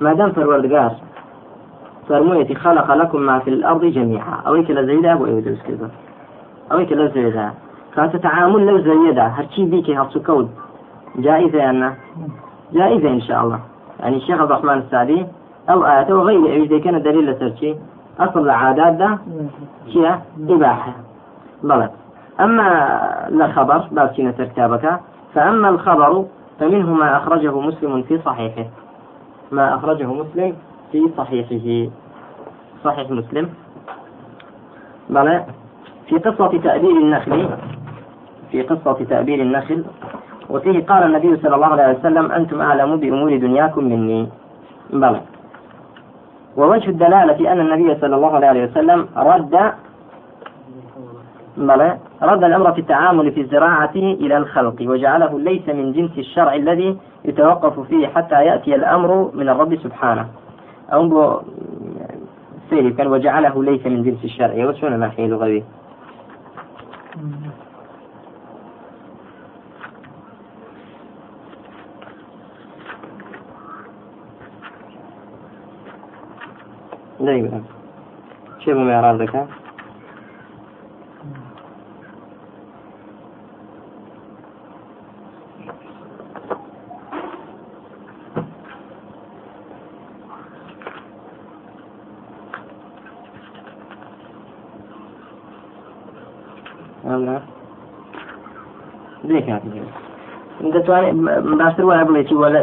ما 0.00 0.12
دام 0.14 0.32
فرمويتي 2.08 2.54
خلق 2.54 2.94
لكم 2.94 3.20
ما 3.20 3.38
في 3.38 3.50
الأرض 3.50 3.84
جميعا. 3.84 4.40
أو 4.46 4.64
كلا 4.64 4.82
زيدا 4.82 5.12
أبو 5.12 5.26
أيوة 5.26 5.40
كذا. 5.40 5.90
أو 6.72 6.86
كلا 6.86 7.06
زيدا. 7.06 7.50
كانت 7.96 8.16
تعامل 8.16 8.66
لو 8.66 8.78
زيدا. 8.78 9.22
هرشي 9.22 9.64
بيكي 9.64 9.96
هرشو 9.96 10.22
كود. 10.22 10.50
جائزة 11.16 11.70
أنا؟ 11.70 11.94
جائزة 12.72 13.08
إن 13.08 13.20
شاء 13.20 13.44
الله. 13.44 13.60
يعني 14.00 14.16
الشيخ 14.16 14.40
عبد 14.40 14.50
الرحمن 14.50 14.78
السعدي 14.78 15.26
أو 15.70 15.86
آية 15.86 16.12
وغير 16.14 16.62
إذا 16.62 16.78
كان 16.78 17.02
دليل 17.02 17.30
لسرشي؟ 17.30 17.74
أصل 18.20 18.40
العادات 18.40 18.92
ده 18.92 19.18
شيء 19.92 20.14
إباحة. 20.48 20.92
بلد 21.62 21.90
أما 22.40 23.28
لخبر 23.30 23.88
باسين 23.92 24.36
ترتابك؟ 24.36 25.00
فأما 25.34 25.68
الخبر 25.68 26.24
فمنه 26.60 26.94
ما 26.94 27.16
أخرجه 27.16 27.60
مسلم 27.60 28.02
في 28.02 28.18
صحيحه. 28.18 28.64
ما 29.52 29.74
أخرجه 29.74 30.12
مسلم 30.12 30.56
في 30.92 31.00
صحيحه. 31.16 31.90
صحيح 32.84 33.10
مسلم. 33.10 33.48
بلى 35.10 35.44
في 36.08 36.18
قصة 36.18 36.58
تأبير 36.58 36.96
النخل 36.96 37.48
في 38.50 38.62
قصة 38.62 39.04
تأبير 39.04 39.42
النخل 39.42 39.84
وفيه 40.50 40.86
قال 40.86 41.02
النبي 41.02 41.36
صلى 41.36 41.54
الله 41.54 41.66
عليه 41.66 41.98
وسلم 41.98 42.32
أنتم 42.32 42.60
أعلم 42.60 42.96
بأمور 42.96 43.36
دنياكم 43.36 43.84
مني. 43.84 44.28
بلى. 44.92 45.20
ووجه 46.56 46.88
الدلالة 46.88 47.52
أن 47.52 47.60
النبي 47.60 48.00
صلى 48.00 48.16
الله 48.16 48.46
عليه 48.46 48.64
وسلم 48.64 49.08
رد 49.16 49.72
رد 52.22 52.44
الأمر 52.44 52.72
في 52.72 52.80
التعامل 52.80 53.32
في 53.32 53.40
الزراعة 53.40 53.96
إلى 53.96 54.36
الخلق 54.36 54.76
وجعله 54.80 55.38
ليس 55.38 55.68
من 55.68 55.92
جنس 55.92 56.18
الشرع 56.18 56.54
الذي 56.54 56.98
يتوقف 57.24 57.80
فيه 57.80 58.06
حتى 58.06 58.34
يأتي 58.34 58.74
الأمر 58.74 59.30
من 59.34 59.48
الرب 59.48 59.76
سبحانه. 59.76 60.28
بو 60.92 61.40
سيري 62.70 62.92
كان 62.92 63.06
وجعله 63.06 63.64
ليس 63.64 63.86
من 63.86 64.02
جنس 64.02 64.24
الشرع. 64.24 64.68
وشون 64.68 64.98
ناحية 64.98 65.26
لغوي 65.26 65.64
دايما. 77.20 77.62
شو 78.58 78.74
معراض 78.74 79.22
ذكاء 79.22 79.48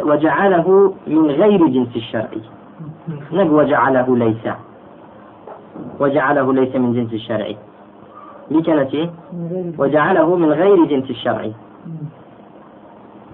وجعله 0.03 0.93
من 1.07 1.25
غير 1.31 1.67
جنس 1.67 1.95
الشرع 1.95 2.27
نق 3.31 3.51
وجعله 3.51 4.17
ليس 4.17 4.45
وجعله 5.99 6.53
ليس 6.53 6.75
من 6.75 6.93
جنس 6.93 7.13
الشرع 7.13 7.51
دي 8.51 8.61
كانت 8.61 8.93
إيه؟ 8.93 9.09
وجعله 9.77 10.35
من 10.35 10.51
غير 10.51 10.85
جنس 10.85 11.09
الشرع 11.09 11.49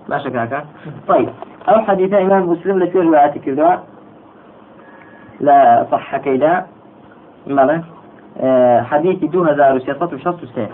ما 0.09 0.17
شكاك 0.19 0.65
طيب 1.07 1.29
أو 1.69 1.81
حديث 1.81 2.13
إمام 2.13 2.49
مسلم 2.49 2.79
لكي 2.79 2.99
روايات 2.99 3.37
كذا 3.37 3.83
لا 5.39 5.87
صح 5.91 6.17
كذا 6.17 6.65
مالا 7.47 7.83
آه، 8.39 8.81
حديث 8.81 9.23
دو 9.23 9.43
هزار 9.43 9.75
وشط 9.75 10.45
سير 10.55 10.69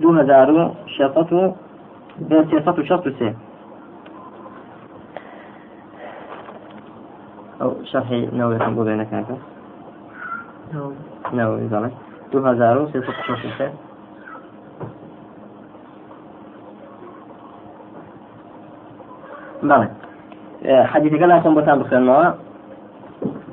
دو 0.00 0.12
هزار 0.12 0.50
وشيطة 0.50 1.54
سێسەد 2.50 2.78
و 2.78 2.82
شەست 2.88 3.06
و 3.06 3.10
سێ 3.18 3.30
ئەو 7.60 7.70
شەرحی 7.90 8.22
نەوەیەکەم 8.38 8.72
بۆ 8.76 8.82
بێنەکەکە 8.86 9.36
نەوەی 11.36 11.68
دەڵێ 11.72 11.90
دو 12.32 12.38
هزار 12.48 12.76
و 12.78 12.90
سێ 12.92 12.98
سێ 13.58 13.68
بلى. 19.70 19.88
حديث 20.92 21.12
قال 21.20 21.28
لكم 21.28 21.54
بتان 21.54 21.78
بخير 21.78 22.00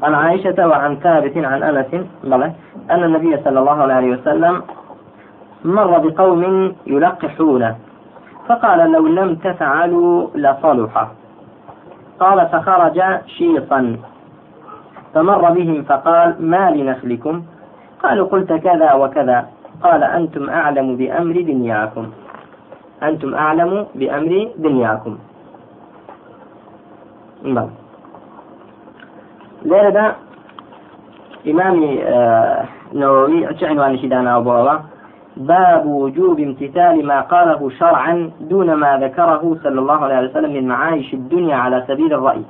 عن 0.04 0.14
عائشة 0.22 0.68
وعن 0.68 0.96
ثابت 0.96 1.38
عن 1.38 1.64
أنس 1.64 1.92
بلى. 2.24 2.52
أن 2.92 3.04
النبي 3.04 3.38
صلى 3.44 3.60
الله 3.60 3.78
عليه 3.82 4.12
وسلم 4.16 4.56
مر 5.66 5.98
بقوم 5.98 6.74
يلقحون. 6.88 7.76
فقال 8.48 8.92
لو 8.92 9.08
لم 9.08 9.36
تفعلوا 9.36 10.28
لصلح. 10.36 11.08
قال 12.20 12.48
فخرج 12.48 13.02
شيطا. 13.28 13.98
فمر 15.14 15.50
بهم 15.52 15.84
فقال 15.84 16.36
ما 16.40 16.72
لنخلكم؟ 16.72 17.44
قالوا 18.04 18.28
قلت 18.28 18.54
كذا 18.54 18.94
وكذا. 18.94 19.48
قال 19.84 20.04
أنتم 20.04 20.50
أعلم 20.50 20.96
بأمر 20.96 21.42
دنياكم. 21.42 22.06
أنتم 23.04 23.36
أعلم 23.36 23.86
بأمر 23.96 24.48
دنياكم. 24.58 25.18
بەڵ 27.42 27.70
لێرەدا 29.70 30.06
ئیمامی 31.48 31.92
نەوەوی 33.00 33.54
چه 33.60 33.66
عنوانشی 33.72 34.10
داناوە 34.14 34.46
بۆەوە 34.46 34.76
باب 35.48 35.86
وجوب 35.86 36.40
امتثال 36.40 37.06
ما 37.06 37.22
قاله 37.22 37.70
شرعا 37.70 38.32
دون 38.42 38.74
ما 38.74 38.98
ذكره 38.98 39.58
صلى 39.64 39.80
الله 39.80 40.00
عليه 40.06 40.30
وسلم 40.30 40.54
من 40.54 40.68
معايش 40.68 41.14
الدنيا 41.14 41.56
على 41.56 41.84
سبيل 41.88 42.14
الرأي. 42.14 42.44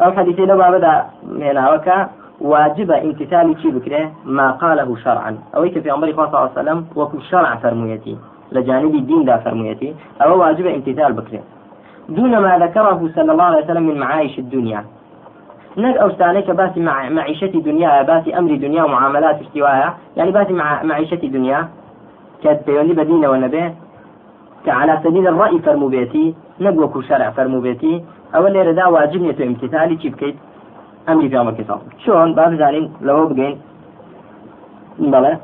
أو 0.00 0.12
حديثي 0.12 0.46
لو 0.46 0.56
بدأ 0.56 1.04
من 1.22 1.58
وكا 1.58 2.08
واجب 2.40 2.90
امتثال 2.90 3.62
شي 3.62 3.70
بكره 3.70 4.12
ما 4.24 4.50
قاله 4.50 4.96
شرعا. 4.96 5.38
أو 5.56 5.68
في 5.68 5.90
عمر 5.90 6.12
صلى 6.12 6.24
الله 6.24 6.38
عليه 6.38 6.60
وسلم 6.60 6.86
وكل 6.96 7.22
شرع 7.22 7.56
فرميتي 7.56 8.16
لجانب 8.52 8.94
الدين 8.94 9.24
دا 9.24 9.36
فرميتي 9.36 9.94
أو 10.22 10.40
واجب 10.40 10.66
امتثال 10.66 11.12
بكره. 11.12 11.42
دون 12.08 12.38
ما 12.38 12.58
ذكره 12.58 13.10
صلى 13.14 13.32
الله 13.32 13.44
عليه 13.44 13.64
وسلم 13.64 13.82
من 13.82 13.98
معايش 13.98 14.38
الدنيا. 14.38 14.84
أو 15.78 16.10
ستانيك 16.10 16.50
باسي 16.50 16.80
مع 16.80 17.08
معيشة 17.08 17.46
دنيا 17.46 18.02
باسي 18.02 18.38
أمر 18.38 18.54
دنيا 18.56 18.82
ومعاملات 18.84 19.40
استواها 19.40 19.96
يعني 20.16 20.30
باسي 20.30 20.52
مع 20.52 20.82
معيشة 20.82 21.16
دنيا. 21.16 21.68
كاد 22.42 22.64
بيولي 22.66 22.92
بدينة 22.92 23.28
ونبي 23.30 23.74
كعلى 24.66 25.00
سبيل 25.04 25.28
الرأي 25.28 25.58
فرمو 25.58 25.88
بيتي. 25.88 26.34
نبوكو 26.60 27.00
شرع 27.00 27.30
فرمو 27.30 27.60
بيتي. 27.60 28.04
أو 28.34 28.46
اللي 28.46 28.62
ردا 28.62 28.86
واجبني 28.86 29.46
امتثالي 29.46 29.96
كيف 29.96 30.14
كيت؟ 30.14 30.36
أمري 31.08 31.28
في 31.28 31.36
عمر 31.36 31.52
كتاب 31.52 31.80
شلون 32.04 32.34
باب 32.34 32.54
زانين 32.54 32.92
لو 33.00 33.26
بقين. 33.26 33.60
بلى. 34.98 35.38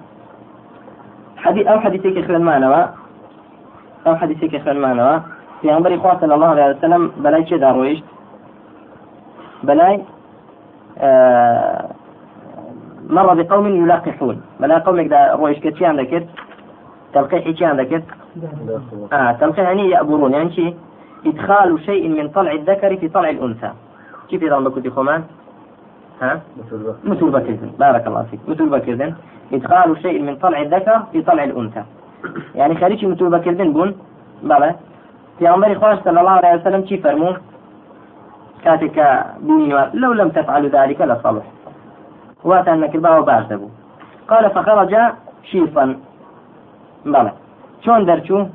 حديث 1.37 1.67
أو 1.67 1.81
حديثك 1.81 2.27
خلال 2.27 2.43
ما 2.43 2.59
نوا 2.59 2.83
أو 4.07 4.17
حديثك 4.17 4.63
خلال 4.63 4.81
ما 4.81 4.93
نوا 4.95 5.19
پێغمبەری 5.63 5.97
خوا 6.03 6.15
صلی 6.21 6.35
الله 6.35 6.47
عليه 6.47 6.77
وسلم 6.77 7.03
بەلای 7.25 7.45
چێدا 7.49 7.71
ڕۆیشت 7.77 8.07
بەلای 9.67 9.97
مر 13.11 13.35
بقوم 13.35 13.67
يلاقحون. 13.67 14.41
بلا 14.61 14.79
قومك 14.79 15.07
دا 15.07 15.33
رويش 15.35 15.59
كتيان 15.59 16.01
ذكر 16.01 16.23
تلقيح 17.13 17.45
كيان 17.51 17.81
ذكر 17.81 18.03
آه 19.13 19.33
تلقيح 19.33 19.59
يعني 19.59 19.91
يأبرون. 19.91 20.33
يعني 20.33 20.51
شيء 20.53 20.75
إدخال 21.27 21.81
شيء 21.81 22.09
من 22.09 22.29
طلع 22.29 22.53
الذكر 22.53 22.97
في 22.97 23.09
طلع 23.09 23.31
الأنثى. 23.31 23.71
كيف 24.29 24.43
يضم 24.43 24.65
بكتي 24.65 24.91
خمان 24.91 25.23
ها؟ 26.23 26.41
مثل 27.05 27.31
بكردن 27.31 27.71
بارك 27.79 28.07
الله 28.07 28.23
فيك. 28.31 28.41
مثل 28.49 28.69
بكردن 28.69 29.15
إدخال 29.53 30.03
شيء 30.03 30.23
من 30.23 30.37
طلع 30.37 30.61
الذكر 30.61 31.03
في 31.13 31.23
طلع 31.23 31.45
الأنثى. 31.45 31.83
يعني 32.55 32.75
خارجي 32.81 33.07
مثل 33.07 33.29
بكردن 33.31 33.73
بون. 33.73 33.95
بلى. 34.43 34.75
پیامبری 35.41 35.75
خوش 35.75 35.99
صلى 36.05 36.21
الله 36.21 36.31
عليه 36.31 36.55
وسلم 36.55 36.83
چی 36.83 36.97
كاتك 38.65 39.25
بنيوان 39.41 39.91
لو 39.95 40.13
لم 40.13 40.29
تفعلوا 40.29 40.69
ذلك 40.69 41.01
لصلح. 41.01 41.47
وات 42.45 42.69
أنك 42.69 42.95
الباو 42.95 43.23
بارتبو. 43.23 43.69
قال 44.29 44.51
فخرج 44.51 44.97
شيفا 45.51 45.97
بلى. 47.07 47.33
شلون 47.85 48.05
درشو 48.05 48.47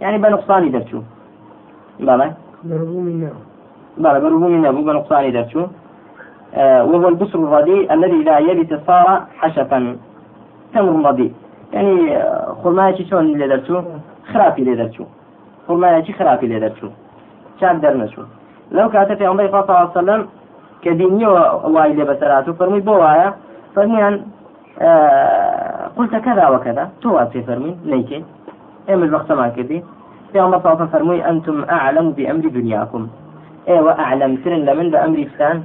يعني 0.00 0.18
بنقصاني 0.18 0.68
درشو 0.68 1.00
بلى. 2.00 2.32
بلى 3.98 4.20
بربو 4.20 4.48
من 4.48 4.62
نبو 4.62 4.82
بنقصاني 4.82 5.30
درشو 5.30 5.66
آه 6.54 6.84
وهو 6.84 7.08
البصر 7.08 7.38
الرديء 7.38 7.94
الذي 7.94 8.22
لا 8.22 8.38
يبت 8.38 8.80
صار 8.86 9.26
حشفا. 9.38 9.96
تمر 10.74 11.08
رديء 11.08 11.32
يعني 11.72 12.16
آه، 12.16 12.56
خرماية 12.64 13.04
شلون 13.04 13.24
اللي 13.24 13.46
درشو 13.48 13.82
خرافي 14.32 14.62
اللي 14.62 14.74
درشو 14.74 15.04
فڵمایەکی 15.68 16.12
خراپی 16.18 16.46
لێ 16.50 16.58
دەرچوو 16.64 16.90
چاک 17.60 17.76
دەرنەچوو 17.84 18.24
لەو 18.76 18.88
کاتە 18.94 19.14
پێغمبەری 19.20 19.50
خوا 19.52 19.62
صلی 19.66 19.90
وسلم 19.98 20.22
کە 20.82 20.90
دینیەوە 21.00 21.42
وای 21.74 21.92
لێ 21.98 22.04
بەسەرات 22.10 22.48
و 22.48 22.56
فەرمووی 22.58 22.86
بۆ 22.88 22.94
وایە 23.02 23.28
فەرمیان 23.74 24.14
قلت 25.96 26.14
كذا 26.26 26.48
وكذا. 26.48 26.84
تو 27.00 27.24
في 27.32 27.42
فرمي 27.42 27.76
نيكي 27.86 28.24
ايم 28.88 29.02
الوقت 29.02 29.32
ما 29.32 29.48
كذي. 29.48 29.78
في 30.32 30.40
الله 30.40 30.58
صلى 30.58 30.72
الله 30.72 30.86
فرمي 30.86 31.18
أنتم 31.30 31.56
أعلم 31.70 32.06
بأمر 32.16 32.44
دنياكم. 32.58 33.02
أيوه 33.68 33.92
أعلم 34.04 34.38
سرن 34.44 34.60
لمن 34.68 34.90
بأمر 34.90 35.18
فلان 35.38 35.62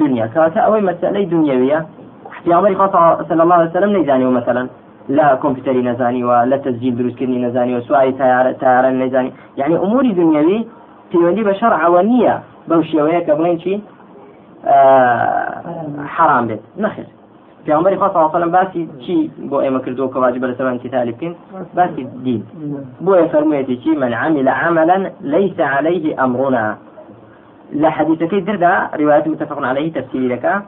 دنيا. 0.00 0.26
كاتا 0.26 0.60
أو 0.60 0.80
مسألة 0.80 1.22
دنيوية. 1.34 1.86
في 2.44 2.52
عمر 2.52 2.72
صلى 3.28 3.42
الله 3.42 3.54
عليه 3.54 3.70
وسلم 3.70 3.90
نيزاني 3.96 4.24
مثلا 4.24 4.62
لا 5.08 5.38
كۆمپیوتەری 5.42 5.82
نەزانی 5.90 6.22
وە 6.28 6.38
لە 6.50 6.58
تەزجیل 6.64 6.94
دروستکردنی 6.98 7.38
نەزانی 7.46 7.74
و 7.74 7.80
سوای 7.80 8.12
تیارە 8.20 8.52
تارە 8.62 8.90
نەزانی 9.02 9.30
یعنی 9.56 9.74
ئوموری 9.82 10.12
دنیاوی 10.14 10.66
پەیوەندی 11.10 11.44
بە 11.48 11.54
شەرعەوە 11.60 12.00
نییە 12.10 12.34
بەو 12.68 12.82
شێوەیە 12.90 13.20
کە 13.26 13.32
بڵێن 13.38 13.56
چی 13.62 13.74
حرام 16.14 16.44
بێت 16.48 16.62
نەخێر 16.84 17.08
پیامبری 17.64 17.96
خوا 17.96 18.08
صلی 18.08 18.42
الله 18.42 18.46
باسی 18.46 18.88
چی 19.06 19.30
بۆ 19.50 19.56
ئێمە 19.64 19.80
کردو 19.84 20.10
کە 20.12 20.16
واجب 20.16 20.42
لەسەر 20.50 20.60
امتثال 20.60 21.12
بکەین 21.12 21.34
باسی 21.76 22.06
دین. 22.24 22.42
بۆ 23.04 23.12
فەرموویەتی 23.32 23.76
چی 23.82 23.90
من 24.02 24.12
عمل 24.12 24.48
عملا 24.48 25.10
ليس 25.20 25.60
عليه 25.60 26.24
أمرنا. 26.24 26.76
لا 27.72 27.90
حديث 27.90 28.22
في 28.22 28.40
دردا 28.40 28.90
رواية 29.00 29.28
متفق 29.28 29.58
عليه 29.66 29.92
تفسير 29.92 30.32
لك 30.32 30.62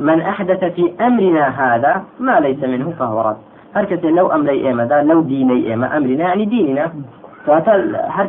من 0.00 0.20
أحدث 0.20 0.64
في 0.64 0.92
أمرنا 1.00 1.44
هذا 1.48 2.02
ما 2.20 2.40
ليس 2.40 2.64
منه 2.64 2.90
فهو 2.98 3.20
رد. 3.20 3.36
هر 3.76 3.84
کەسێ 3.84 4.10
لەو 4.18 4.26
ئەمرەی 4.32 4.60
ئێمەدا 4.66 4.98
لەو 5.10 5.20
دینەی 5.32 5.62
ئێمە 5.68 5.86
ئەمرینا 5.92 6.26
ینی 6.34 6.46
دینینا. 6.46 6.86
کاتە 7.48 7.72
هەر 8.16 8.26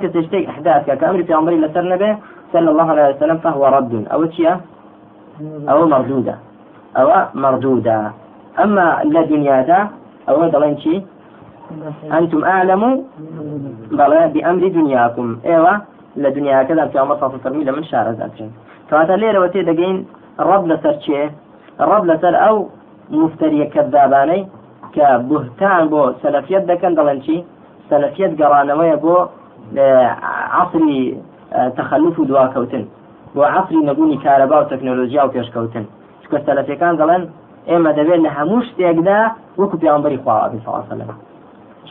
احداث 0.51 0.81
کە 0.85 1.03
ئەمری 1.07 1.27
پێغمبەری 1.29 1.63
لەسەر 1.65 1.85
نەبێ 1.93 2.11
صلى 2.53 2.69
الله 2.71 2.87
عليه 2.93 3.05
وسلم 3.15 3.37
فهو 3.45 3.63
رد 3.75 3.93
أو 4.13 4.21
چیە 4.35 4.53
أو 5.71 5.79
مردودة 5.93 6.35
أو 6.99 7.07
مردودة 7.43 7.97
أما 8.63 8.85
الدنيا 9.03 9.61
دا 9.69 9.79
أو 10.29 10.47
دلين 10.53 10.77
شي 10.83 10.95
أنتم 12.17 12.41
أعلموا 12.53 12.95
بلا 13.91 14.21
بأمر 14.33 14.63
دنياكم 14.67 15.27
إيوة 15.45 15.73
لدنيا 16.23 16.63
كذا 16.63 16.85
في 16.91 16.99
عمر 16.99 17.15
صلى 17.17 17.27
الله 17.27 17.41
عليه 17.45 17.71
من 17.71 17.83
شارع 17.91 18.11
ذاتين 18.19 18.51
فهذا 18.89 19.15
ليرة 19.21 19.39
وتي 19.43 19.61
دقين 19.69 19.97
الرب 20.41 20.63
لسر 20.67 20.95
شيء 21.05 21.29
الرب 21.83 22.03
لسر 22.05 22.35
أو 22.47 22.55
مفتري 23.11 23.65
كذاباني 23.73 24.39
کە 24.95 25.07
بهتان 25.29 25.81
بۆ 25.91 26.01
سەلفەت 26.21 26.63
دەکەن 26.71 26.93
سەلفەت 27.89 28.31
گەڕانەوەیە 28.41 28.97
بۆ 29.03 29.15
عصری 30.59 31.01
تەخەلف 31.77 32.15
و 32.19 32.25
دواکەوتن. 32.29 32.83
بۆ 33.35 33.43
عصری 33.57 33.79
نەبوونی 33.89 34.17
کارەبا 34.25 34.57
و 34.61 34.69
تەکنۆلۆژیا 34.71 35.21
و 35.25 35.33
پێشکەوتن. 35.35 35.85
چکە 36.23 36.37
سەلفەکان 36.47 36.93
دەڵێن 37.01 37.23
ئێمە 37.69 37.91
دەبێت 37.99 38.19
لە 38.25 38.29
هەموو 38.37 38.65
شتێکدا 38.69 39.19
وەکو 39.59 39.75
پیانبەری 39.81 40.19
خواوە 40.23 40.83
سەلم 40.89 41.09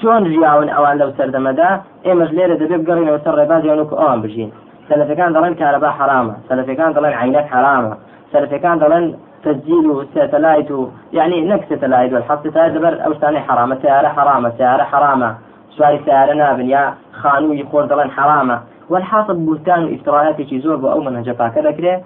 چۆن 0.00 0.22
ژیاون 0.32 0.68
ئەوان 0.74 0.96
لەو 1.00 1.10
سەردەمەدا 1.18 1.70
ئێمەش 2.06 2.30
لێرە 2.36 2.56
دەبێت 2.62 2.80
بگەڕینەوە 2.82 3.20
سەر 3.24 3.34
ڕێبازیان 3.40 3.78
وەکو 3.80 3.94
ئەوان 4.00 4.20
بژین. 4.24 4.50
سەلفەکان 4.88 5.30
دەڵێن 5.36 5.54
کارەبا 5.60 5.90
حرامە. 5.98 6.34
سەلفەکان 6.48 6.90
دەڵێن 6.96 7.14
عینەت 7.20 7.46
حرامە. 7.52 7.92
سەلفەکان 8.32 8.76
دەڵێن 8.82 9.06
تسجيل 9.44 10.06
ساتلايت 10.14 10.70
يعني 11.12 11.38
نك 11.50 11.62
ساتلايت 11.68 12.12
والحط 12.12 12.42
ساتلايت 12.44 12.72
دبر 12.76 12.94
أو 13.06 13.12
ثاني 13.14 13.40
حرامة 13.40 13.74
سيارة 13.82 14.08
حرامة 14.08 14.48
سيارة 14.58 14.82
حرامة 14.82 15.34
سواري 15.76 16.00
سيارة 16.04 16.34
نابن 16.34 16.68
يا 16.68 16.94
خانو 17.12 17.52
يخور 17.52 17.84
دلن 17.84 18.10
حرامة 18.10 18.60
والحاصل 18.90 19.36
بهتان 19.36 19.84
وافتراءات 19.84 20.42
شي 20.42 20.58
زور 20.60 20.92
أو 20.92 21.00
منهج 21.00 21.30
كذا 21.30 21.70
كده 21.70 22.00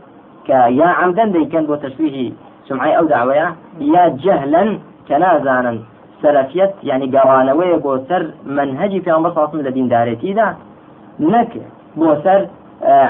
كيا 0.47 0.87
عمدا 0.87 1.45
كان 1.53 1.67
بو 1.67 1.75
تشويه 1.75 2.33
سمعي 2.69 2.99
أو 2.99 3.05
دعوية 3.07 3.55
يا 3.81 4.09
جهلا 4.25 4.79
كنازانا 5.09 5.79
سلفيت 6.23 6.75
يعني 6.83 7.19
قرانوية 7.19 7.77
بو 7.77 7.99
سر 8.09 8.31
في 9.05 9.15
أمر 9.17 9.31
صلى 9.31 9.45
الله 9.45 9.71
عليه 9.71 9.89
داريتي 9.89 10.33
دا 10.33 10.55
نك 11.21 11.53
بو 11.97 12.15
سر 12.25 12.49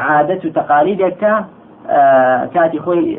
عادة 0.07 0.51
تقاليدك 0.51 1.45
كاتي 2.55 2.79
خوي 2.79 3.19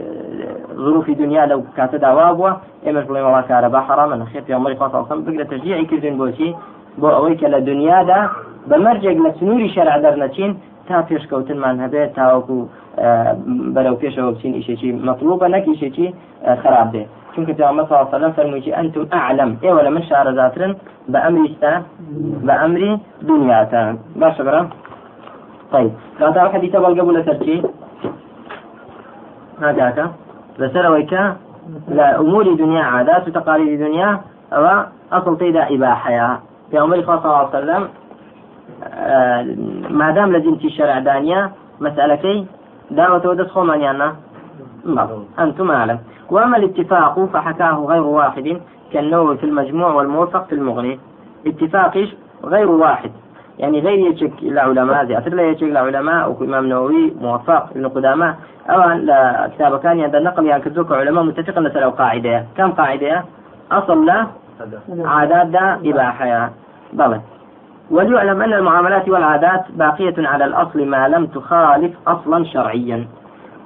ظروفی 0.76 1.15
دنیا 1.15 1.46
لەو 1.46 1.62
کاتە 1.78 1.98
داوا 1.98 2.34
بووە. 2.34 2.52
ئێمەش 2.86 3.06
بڵێ 3.10 3.22
وڵا 3.26 3.41
کارە 3.50 3.69
با 3.74 3.80
حرامە 3.88 4.15
نەخێ 4.22 4.39
پێمەری 4.48 4.80
خۆسەڵسەم 4.80 5.19
بگرە 5.26 5.46
تەژیعی 5.52 5.86
کردن 5.91 6.15
بۆچی 6.22 6.50
بۆ 7.01 7.10
ئەوەی 7.15 7.36
کە 7.41 7.47
لە 7.53 7.60
دنیادا 7.69 8.19
بە 8.69 8.77
مەرجێک 8.86 9.17
لە 9.25 9.32
سنووری 9.38 9.69
شەرع 9.75 9.97
دەرنەچین 10.03 10.51
تا 10.88 10.97
پێشکەوتنمان 11.10 11.75
هەبێت 11.84 12.10
تاوەکو 12.17 12.58
بەرەو 13.75 13.95
پێشەوە 14.01 14.32
بچین 14.36 14.53
ئیشێکی 14.58 14.89
مەطلوبە 15.08 15.47
نەک 15.56 15.65
ئیشێکی 15.71 16.08
خراپ 16.62 16.89
بێ 16.93 17.03
چونکە 17.34 17.53
و 17.91 18.12
سلم 18.12 18.32
فرمووی 18.38 18.71
ئەنتم 18.77 19.06
ئەعلم 19.13 19.51
ئێوە 19.63 19.82
لە 19.86 19.89
من 19.95 20.03
شارەزاترن 20.10 20.73
بە 21.12 21.19
ئەمریستا 21.25 21.73
بە 22.47 22.53
ئەمری 22.62 22.91
دنیاتان 23.29 23.93
باشە 24.21 24.41
بەرام 24.47 24.67
طيب 25.73 25.91
كاتب 26.19 26.47
حديث 26.53 26.75
بالقبول 26.75 27.15
لسرتي 27.19 27.63
هذاك 29.62 29.97
لسر 30.60 30.91
ويكا 30.91 31.36
لا 31.88 32.19
أمور 32.19 32.53
دنيا 32.53 32.84
عادات 32.84 33.27
وتقاليد 33.27 33.79
دنيا 33.79 34.21
أو 34.53 34.65
أصل 35.12 35.38
تيدا 35.38 35.63
إباحة. 35.75 36.39
في 36.71 36.78
عمر 36.78 37.02
صلى 37.04 37.15
الله 37.15 37.38
عليه 37.38 37.49
وسلم 37.49 37.88
آه 38.84 39.43
ما 39.89 40.12
دام 40.12 40.32
لدينتي 40.36 40.67
الشرع 40.67 40.99
دانيا 40.99 41.52
مسألة 41.80 42.45
دعوة 42.91 43.28
ودس 43.28 43.47
خومانيانا 43.47 44.15
أنتم 45.39 45.71
أعلم 45.71 45.99
وأما 46.30 46.58
الاتفاق 46.58 47.26
فحكاه 47.34 47.86
غير 47.86 48.02
واحد 48.04 48.62
كالنووي 48.93 49.38
في 49.38 49.43
المجموع 49.43 49.93
والموفق 49.93 50.47
في 50.47 50.56
المغني 50.56 50.99
اتفاق 51.47 52.08
غير 52.43 52.71
واحد 52.71 53.12
يعني 53.60 53.80
غير 53.80 54.12
يشك 54.12 54.43
العلماء 54.43 55.06
زي 55.06 55.17
أثر 55.17 55.34
لا 55.34 55.43
يشك 55.43 55.63
العلماء 55.63 56.32
وإمام 56.32 56.65
نووي 56.65 57.13
موفق 57.21 57.69
ابن 57.71 57.88
قدامة 57.88 58.36
أو 58.69 58.89
لا 58.89 59.49
كتاب 59.56 59.80
كان 59.80 59.99
يعني 59.99 60.17
النقل 60.17 60.45
يعني 60.45 60.63
كذوك 60.63 60.91
علماء 60.91 61.23
متفق 61.23 61.60
مثلا 61.60 61.89
قاعدة 61.89 62.45
كم 62.58 62.71
قاعدة 62.71 63.23
أصل 63.71 64.06
لا 64.06 64.28
عادات 65.06 65.48
دا 65.48 65.80
إباحة 65.86 66.50
بلى 66.94 67.22
وليعلم 67.92 68.42
أن 68.42 68.54
المعاملات 68.54 69.10
والعادات 69.10 69.63
باقية 69.70 70.28
على 70.28 70.46
الأصل 70.46 70.86
ما 70.88 71.08
لم 71.08 71.26
تخالف 71.26 71.94
أصلا 72.08 72.46
شرعيا. 72.46 73.08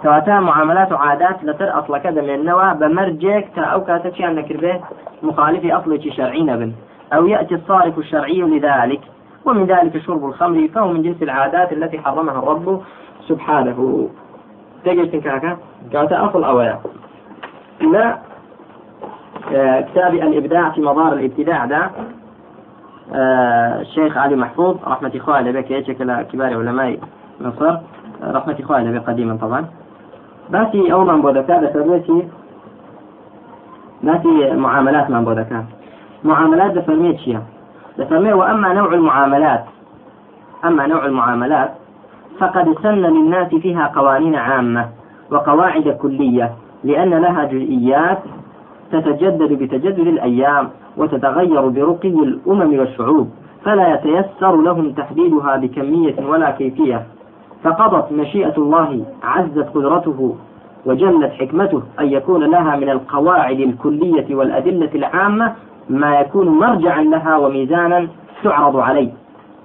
كواتا 0.02 0.40
معاملات 0.40 0.92
وعادات 0.92 1.44
لتر 1.44 1.80
أصل 1.80 1.98
كذا 1.98 2.22
من 2.22 2.30
النوى 2.30 2.74
بمرجك 2.74 3.48
تا 3.56 3.78
كاتشي 3.78 4.24
عندك 4.24 4.54
به 4.54 4.82
مخالف 5.24 5.74
أصل 5.74 6.12
شرعي 6.12 6.44
نبن 6.44 6.74
أو 7.14 7.28
يأتي 7.28 7.56
الصارف 7.56 7.98
الشرعي 7.98 8.42
لذلك. 8.42 9.02
ومن 9.46 9.66
ذلك 9.66 9.98
شرب 9.98 10.26
الخمر. 10.26 10.68
فهو 10.68 10.88
من 10.88 11.02
جنس 11.02 11.24
العادات 11.24 11.74
التي 11.74 12.00
حرمها 12.00 12.40
الرب 12.40 12.82
سبحانه. 13.28 14.10
تجد 14.86 15.16
كاكا. 15.24 15.58
كاتا 15.94 16.26
أصل 16.26 16.44
أويا. 16.44 16.80
لا 17.82 18.18
كتاب 19.92 20.14
الإبداع 20.14 20.70
في 20.70 20.82
مظاهر 20.82 21.14
الابتداع 21.14 21.66
ده. 21.66 21.90
آه، 23.14 23.82
الشيخ 23.82 24.18
علي 24.18 24.36
محفوظ 24.36 24.76
رحمة 24.88 25.12
إخوانه 25.16 25.52
بك 25.52 25.72
يشكل 25.72 26.22
كبار 26.22 26.54
علماء 26.54 26.98
مصر. 27.42 27.78
رحمة 28.24 28.56
إخوانه 28.60 29.00
قديما 29.00 29.38
طبعا. 29.42 29.66
باسي 30.50 30.94
أو 30.94 31.04
من 31.06 31.22
بودكا 31.22 31.62
دفرميتي 31.62 32.28
باسي 34.04 34.54
معاملات 34.54 35.10
من 35.10 35.26
بودكا 35.26 35.66
معاملات 36.24 36.72
دفرميتشيا 36.72 37.42
لفرمي 37.98 38.34
وأما 38.34 38.74
نوع 38.74 38.94
المعاملات 38.94 39.66
أما 40.66 40.88
نوع 40.88 41.06
المعاملات 41.06 41.72
فقد 42.40 42.76
سن 42.84 42.90
للناس 42.96 43.48
فيها 43.56 43.92
قوانين 43.96 44.36
عامة 44.36 44.86
وقواعد 45.32 45.90
كلية 45.90 46.52
لأن 46.84 47.10
لها 47.10 47.44
جزئيات 47.44 48.20
تتجدد 48.92 49.54
بتجدد 49.54 50.08
الأيام 50.08 50.70
وتتغير 50.98 51.68
برقي 51.68 52.10
الأمم 52.10 52.80
والشعوب 52.80 53.30
فلا 53.66 53.94
يتيسر 53.94 54.56
لهم 54.62 54.92
تحديدها 54.92 55.56
بكمية 55.58 56.16
ولا 56.28 56.52
كيفية. 56.52 57.04
فقضت 57.64 58.12
مشيئة 58.12 58.58
الله 58.58 59.06
عزت 59.24 59.70
قدرته 59.76 60.36
وجلت 60.86 61.32
حكمته 61.32 61.82
أن 62.00 62.08
يكون 62.08 62.44
لها 62.44 62.76
من 62.76 62.90
القواعد 62.90 63.60
الكلية 63.60 64.36
والأدلة 64.36 64.90
العامة 64.96 65.54
ما 65.90 66.20
يكون 66.20 66.48
مرجعا 66.48 67.02
لها 67.02 67.38
وميزانا 67.38 68.08
تعرض 68.44 68.78
عليه. 68.78 69.12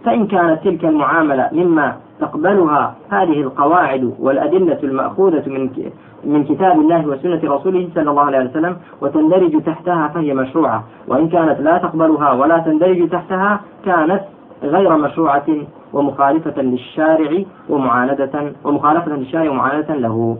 فإن 0.04 0.26
كانت 0.26 0.64
تلك 0.64 0.84
المعاملة 0.84 1.48
مما 1.52 1.96
تقبلها 2.20 2.94
هذه 3.10 3.40
القواعد 3.40 4.14
والأدلة 4.18 4.78
المأخوذة 4.82 5.42
من 5.46 5.90
من 6.24 6.44
كتاب 6.44 6.80
الله 6.80 7.06
وسنة 7.06 7.40
رسوله 7.44 7.88
صلى 7.94 8.10
الله 8.10 8.22
عليه 8.22 8.50
وسلم 8.50 8.76
وتندرج 9.00 9.62
تحتها 9.62 10.08
فهي 10.08 10.34
مشروعة. 10.34 10.84
وإن 11.08 11.28
كانت 11.28 11.60
لا 11.60 11.78
تقبلها 11.78 12.32
ولا 12.32 12.58
تندرج 12.58 13.08
تحتها 13.08 13.60
كانت 13.84 14.20
غير 14.62 14.96
مشروعة 14.96 15.46
ومخالفة 15.92 16.62
للشارع 16.62 17.42
ومعاندة 17.68 18.52
ومخالفة 18.64 19.16
للشارع 19.16 19.50
ومعاندة 19.50 19.94
له. 19.94 20.36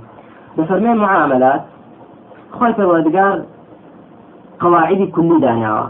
بفرمي 0.59 0.95
معاملات. 0.95 1.63
خوي 2.53 2.75
الوردقار 2.79 3.43
قواعدی 4.61 5.07
کولی 5.07 5.41
داناوە 5.41 5.87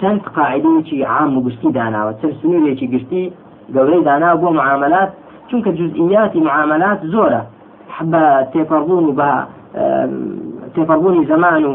چەند 0.00 0.20
قاعدەیەکی 0.36 1.02
عام 1.12 1.38
و 1.38 1.42
گشتی 1.46 1.72
داناوە 1.78 2.12
چەند 2.20 2.34
گشتی 2.94 3.32
گەورەی 3.74 4.02
دانا 4.08 4.30
بۆ 4.42 4.48
معاملات 4.60 5.10
چونکە 5.48 5.70
جزئیاتی 5.78 6.40
معاملات 6.48 6.98
زۆرە. 7.12 7.42
بە 8.12 8.24
تێپەڕبوون 8.52 9.04
و 9.08 9.12
بە 9.20 9.30
تێپەڕبوونی 10.74 11.24
زەمان 11.30 11.62
و 11.70 11.74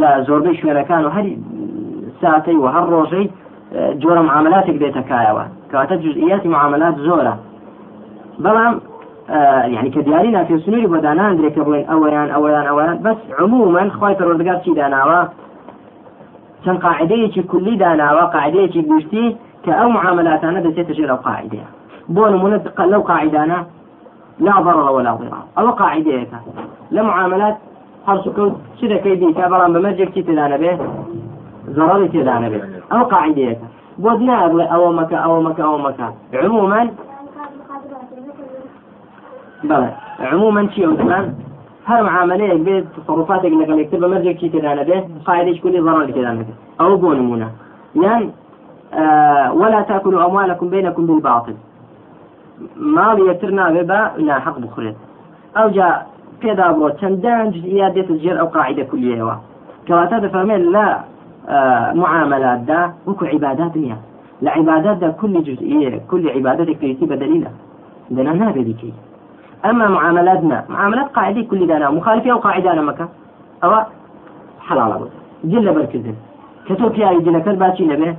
لە 0.00 0.10
زۆربەی 0.26 0.56
شوێنەکان 0.60 1.02
و 1.04 1.10
هەری 1.16 1.32
ساتەی 2.20 2.56
و 2.62 2.66
هەر 2.74 2.84
ڕۆژەی 2.92 3.26
جۆرە 4.02 4.22
معاملاتێک 4.28 4.76
دێتە 4.82 5.02
کایەوە. 5.10 5.44
کەواتە 5.70 5.94
جزئیاتی 6.04 6.48
معاملات 6.48 6.94
زۆرە. 7.06 7.34
بەڵام 8.44 8.74
يعني 9.76 9.90
كدياري 9.90 10.30
نافي 10.30 10.58
سنوري 10.58 10.86
بدانا 10.86 11.34
دريك 11.34 11.58
بڵێن 11.58 11.84
ئەوەیان 11.90 12.28
ئەوەیان 12.34 12.66
ئەوەیان 12.70 12.96
بەس 13.04 13.18
عموما 13.38 13.82
خی 13.98 14.14
پەروەردگار 14.18 14.58
چی 14.64 14.74
داناوە؟ 14.74 15.20
چەند 16.64 16.78
قاعدەیەکی 16.84 17.42
کولی 17.50 17.76
داناوە 17.78 18.24
قاعدەیەکی 18.34 18.82
گشتی 18.90 19.36
کە 19.66 19.72
ئەو 19.78 19.88
معاملاتانە 19.96 20.60
دەچێتە 20.66 20.92
ژێر 20.98 21.10
ئەو 21.12 21.20
قاعدەیە 21.26 21.68
بۆ 22.14 22.22
نمونە 22.32 22.58
لەو 22.92 23.02
قاعدانە 23.10 23.58
لا 24.46 24.54
ضرر 24.64 24.90
ولا 24.96 25.12
ضرار. 25.20 25.44
ئەوە 25.56 25.72
قاعدەیەەکە 25.80 26.38
لە 26.94 27.00
معاملات 27.08 27.56
هەرسوکەوت 28.08 28.54
چ 28.78 28.80
دەکەی 28.92 29.16
دیکە 29.20 29.44
بەڵام 29.52 29.70
بەمەرجێک 29.74 30.10
چی 30.14 30.22
تدانە 30.28 30.56
بێ 30.62 30.72
ضرری 31.76 32.08
تێدانە 32.14 32.48
بێت 32.52 32.64
ئەو 32.92 33.02
قاعدەیەەکە 33.12 33.66
بۆ 34.02 34.10
نابڵێ 34.28 34.64
ئەوە 34.72 34.90
مەکە 34.98 35.18
ئەوە 35.24 35.38
مەکە 35.46 35.62
ئەوە 35.66 35.78
مەکە 35.86 36.06
عموما 36.44 36.80
بەڵێ 39.68 39.90
عموما 40.32 40.62
چی 40.72 40.80
ئەوتمان 40.86 41.24
هەر 41.88 42.00
معاملەیەک 42.08 42.60
بێت 42.66 42.84
تصرفاتێک 42.96 43.52
لەگەڵ 43.60 43.76
یەکتر 43.82 43.98
بە 44.02 44.08
مەرجێکی 44.12 44.52
تێدانە 44.54 44.82
بێ 44.88 44.96
قاعدەی 45.26 45.58
کولی 45.62 45.80
ضرر 45.86 46.06
تێدانە 46.16 46.42
بێت 46.46 46.58
ئەو 46.80 46.92
بۆ 47.02 47.10
نمونە 47.18 47.48
یان 48.04 48.22
آه 48.24 48.45
ولا 49.60 49.80
تأكلوا 49.88 50.26
أموالكم 50.26 50.68
بينكم 50.70 51.06
بالباطل. 51.06 51.54
ماڵ 52.96 53.18
یەکتر 53.30 53.50
ناوێ 53.58 53.82
بە 53.90 54.00
ناحق 54.28 54.56
بخورێت 54.64 54.96
ئەو 55.56 55.68
جا 55.76 55.88
پێدا 56.42 56.66
بڕۆ 56.76 56.88
چەندان 57.00 57.46
جزئیات 57.54 57.92
دێتە 57.96 58.14
جێر 58.22 58.36
ئەو 58.40 58.48
قاعدە 58.54 58.84
کولیەوە 58.90 59.34
لا 60.74 60.88
آه 61.48 61.92
معاملاتدا 61.92 62.80
وەکو 63.06 63.24
عیبادات 63.32 63.72
نییە 63.82 63.98
لە 64.44 64.48
عیباداتدا 64.56 65.08
كل 65.20 65.34
جزئية 65.48 66.00
كل 66.10 66.28
عبادتك 66.36 66.78
تيتي 66.78 67.06
بدليلة. 67.06 67.50
دنا 68.10 68.32
نابي 68.32 68.62
بكي 68.64 68.92
أما 69.64 69.88
معاملاتنا 69.88 70.64
معاملات 70.68 71.08
قاعدة 71.16 71.42
كل 71.42 71.66
دانا 71.66 71.90
مخالفة 71.90 72.30
أو 72.30 72.38
قاعدة 72.38 72.72
أنا 72.72 72.82
مكة. 72.82 73.08
أو 73.64 73.72
حلال 74.60 74.92
أبو. 74.92 75.06
جل 75.44 75.74
بركزن 75.74 76.14
كتو 76.66 76.90
كيا 76.90 77.10
يجينا 77.10 77.38
كرباتي 77.38 77.84
نبي. 77.84 78.08
أه 78.10 78.16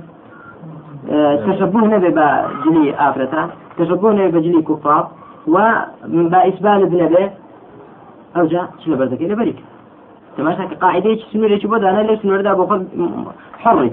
تشبه 1.46 1.80
نبي 1.86 2.08
بجلي 2.08 2.94
آفرتا 2.98 3.48
تشبه 3.78 4.12
نبي 4.12 4.28
بجلي 4.28 4.62
كفار 4.62 5.08
وبإسبان 5.46 6.80
نبي 6.82 7.30
أو 8.36 8.46
جاء 8.46 8.68
شنو 8.84 8.96
بردك؟ 8.96 9.20
إلى 9.22 9.34
بريك. 9.34 9.56
تماشا 10.36 10.64
قاعدة 10.80 11.16
سنو 11.32 11.46
ليش 11.46 11.66
بدا 11.66 11.90
أنا 11.90 12.00
ليش 12.00 12.20
سنو 12.20 12.40
دا 12.40 12.52
بوخذ 12.52 12.82
حري. 13.58 13.92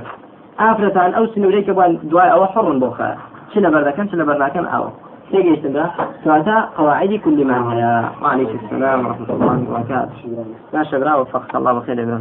آفرتان 0.60 1.14
أو 1.14 1.26
سنو 1.26 1.50
ليك 1.50 1.70
دواء 2.04 2.32
أو 2.32 2.46
حر 2.46 2.72
بوخا. 2.78 3.18
شنو 3.54 3.72
بردك؟ 3.72 4.12
شنو 4.12 4.26
بردك؟ 4.26 4.58
أو. 4.58 4.90
تيجي 5.32 5.68
بقى 5.74 5.90
كواتا 6.24 6.70
قواعد 6.78 7.14
كل 7.26 7.46
ما 7.46 7.74
هي. 7.74 8.10
وعليكم 8.22 8.58
السلام 8.64 9.06
ورحمة 9.06 9.30
الله 9.30 9.54
وبركاته. 9.70 10.46
لا 10.74 10.84
شبرا 10.84 11.16
وفقك 11.16 11.56
الله 11.56 11.74
بخير 11.74 12.20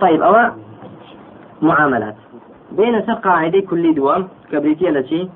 طيب 0.00 0.22
أو 0.22 0.34
معاملات. 1.62 2.16
بين 2.72 3.00
قاعدة 3.00 3.60
كل 3.60 3.94
دوام 3.94 4.28
كبريتية 4.52 4.88
التي 4.88 5.28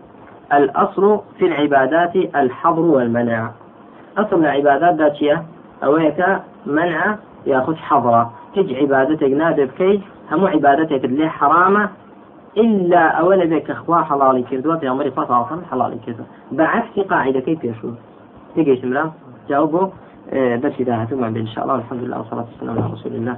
الأصل 0.53 1.21
في 1.39 1.47
العبادات 1.47 2.17
الحظر 2.17 2.81
والمنع. 2.81 3.51
أصل 4.19 4.37
العبادات 4.37 4.95
ذاتية 4.95 5.45
أو 5.85 5.97
هيك 5.97 6.27
منع 6.67 7.17
يأخذ 7.47 7.75
حظرة 7.75 8.33
هج 8.57 8.75
عبادتك 8.75 9.23
نادر 9.23 9.65
بكي 9.65 10.01
هم 10.33 10.47
عبادتك 10.47 11.05
اللي 11.05 11.29
حرامة 11.29 11.91
إلا 12.57 13.09
أولا 13.09 13.45
بك 13.45 13.71
أخوة 13.71 14.03
حلالي 14.03 14.43
كردوا 14.43 14.77
في 14.77 14.89
عمري 14.89 15.11
فترة 15.11 15.63
حلالي 15.71 15.97
كردوا 16.07 16.25
بعكس 16.53 17.01
قاعدة 17.01 17.41
كيف 17.41 17.65
يشوف 17.65 17.95
تيجي 18.55 18.77
شمرا 18.83 19.13
جاوبوا. 19.49 19.89
بس 20.33 20.73
إذا 20.81 21.03
هتوما 21.03 21.27
إن 21.29 21.47
شاء 21.47 21.65
الله 21.65 21.75
الحمد 21.75 22.03
لله 22.03 22.19
والصلاة 22.19 22.45
والسلام 22.53 22.83
على 22.83 22.93
رسول 22.93 23.13
الله. 23.13 23.37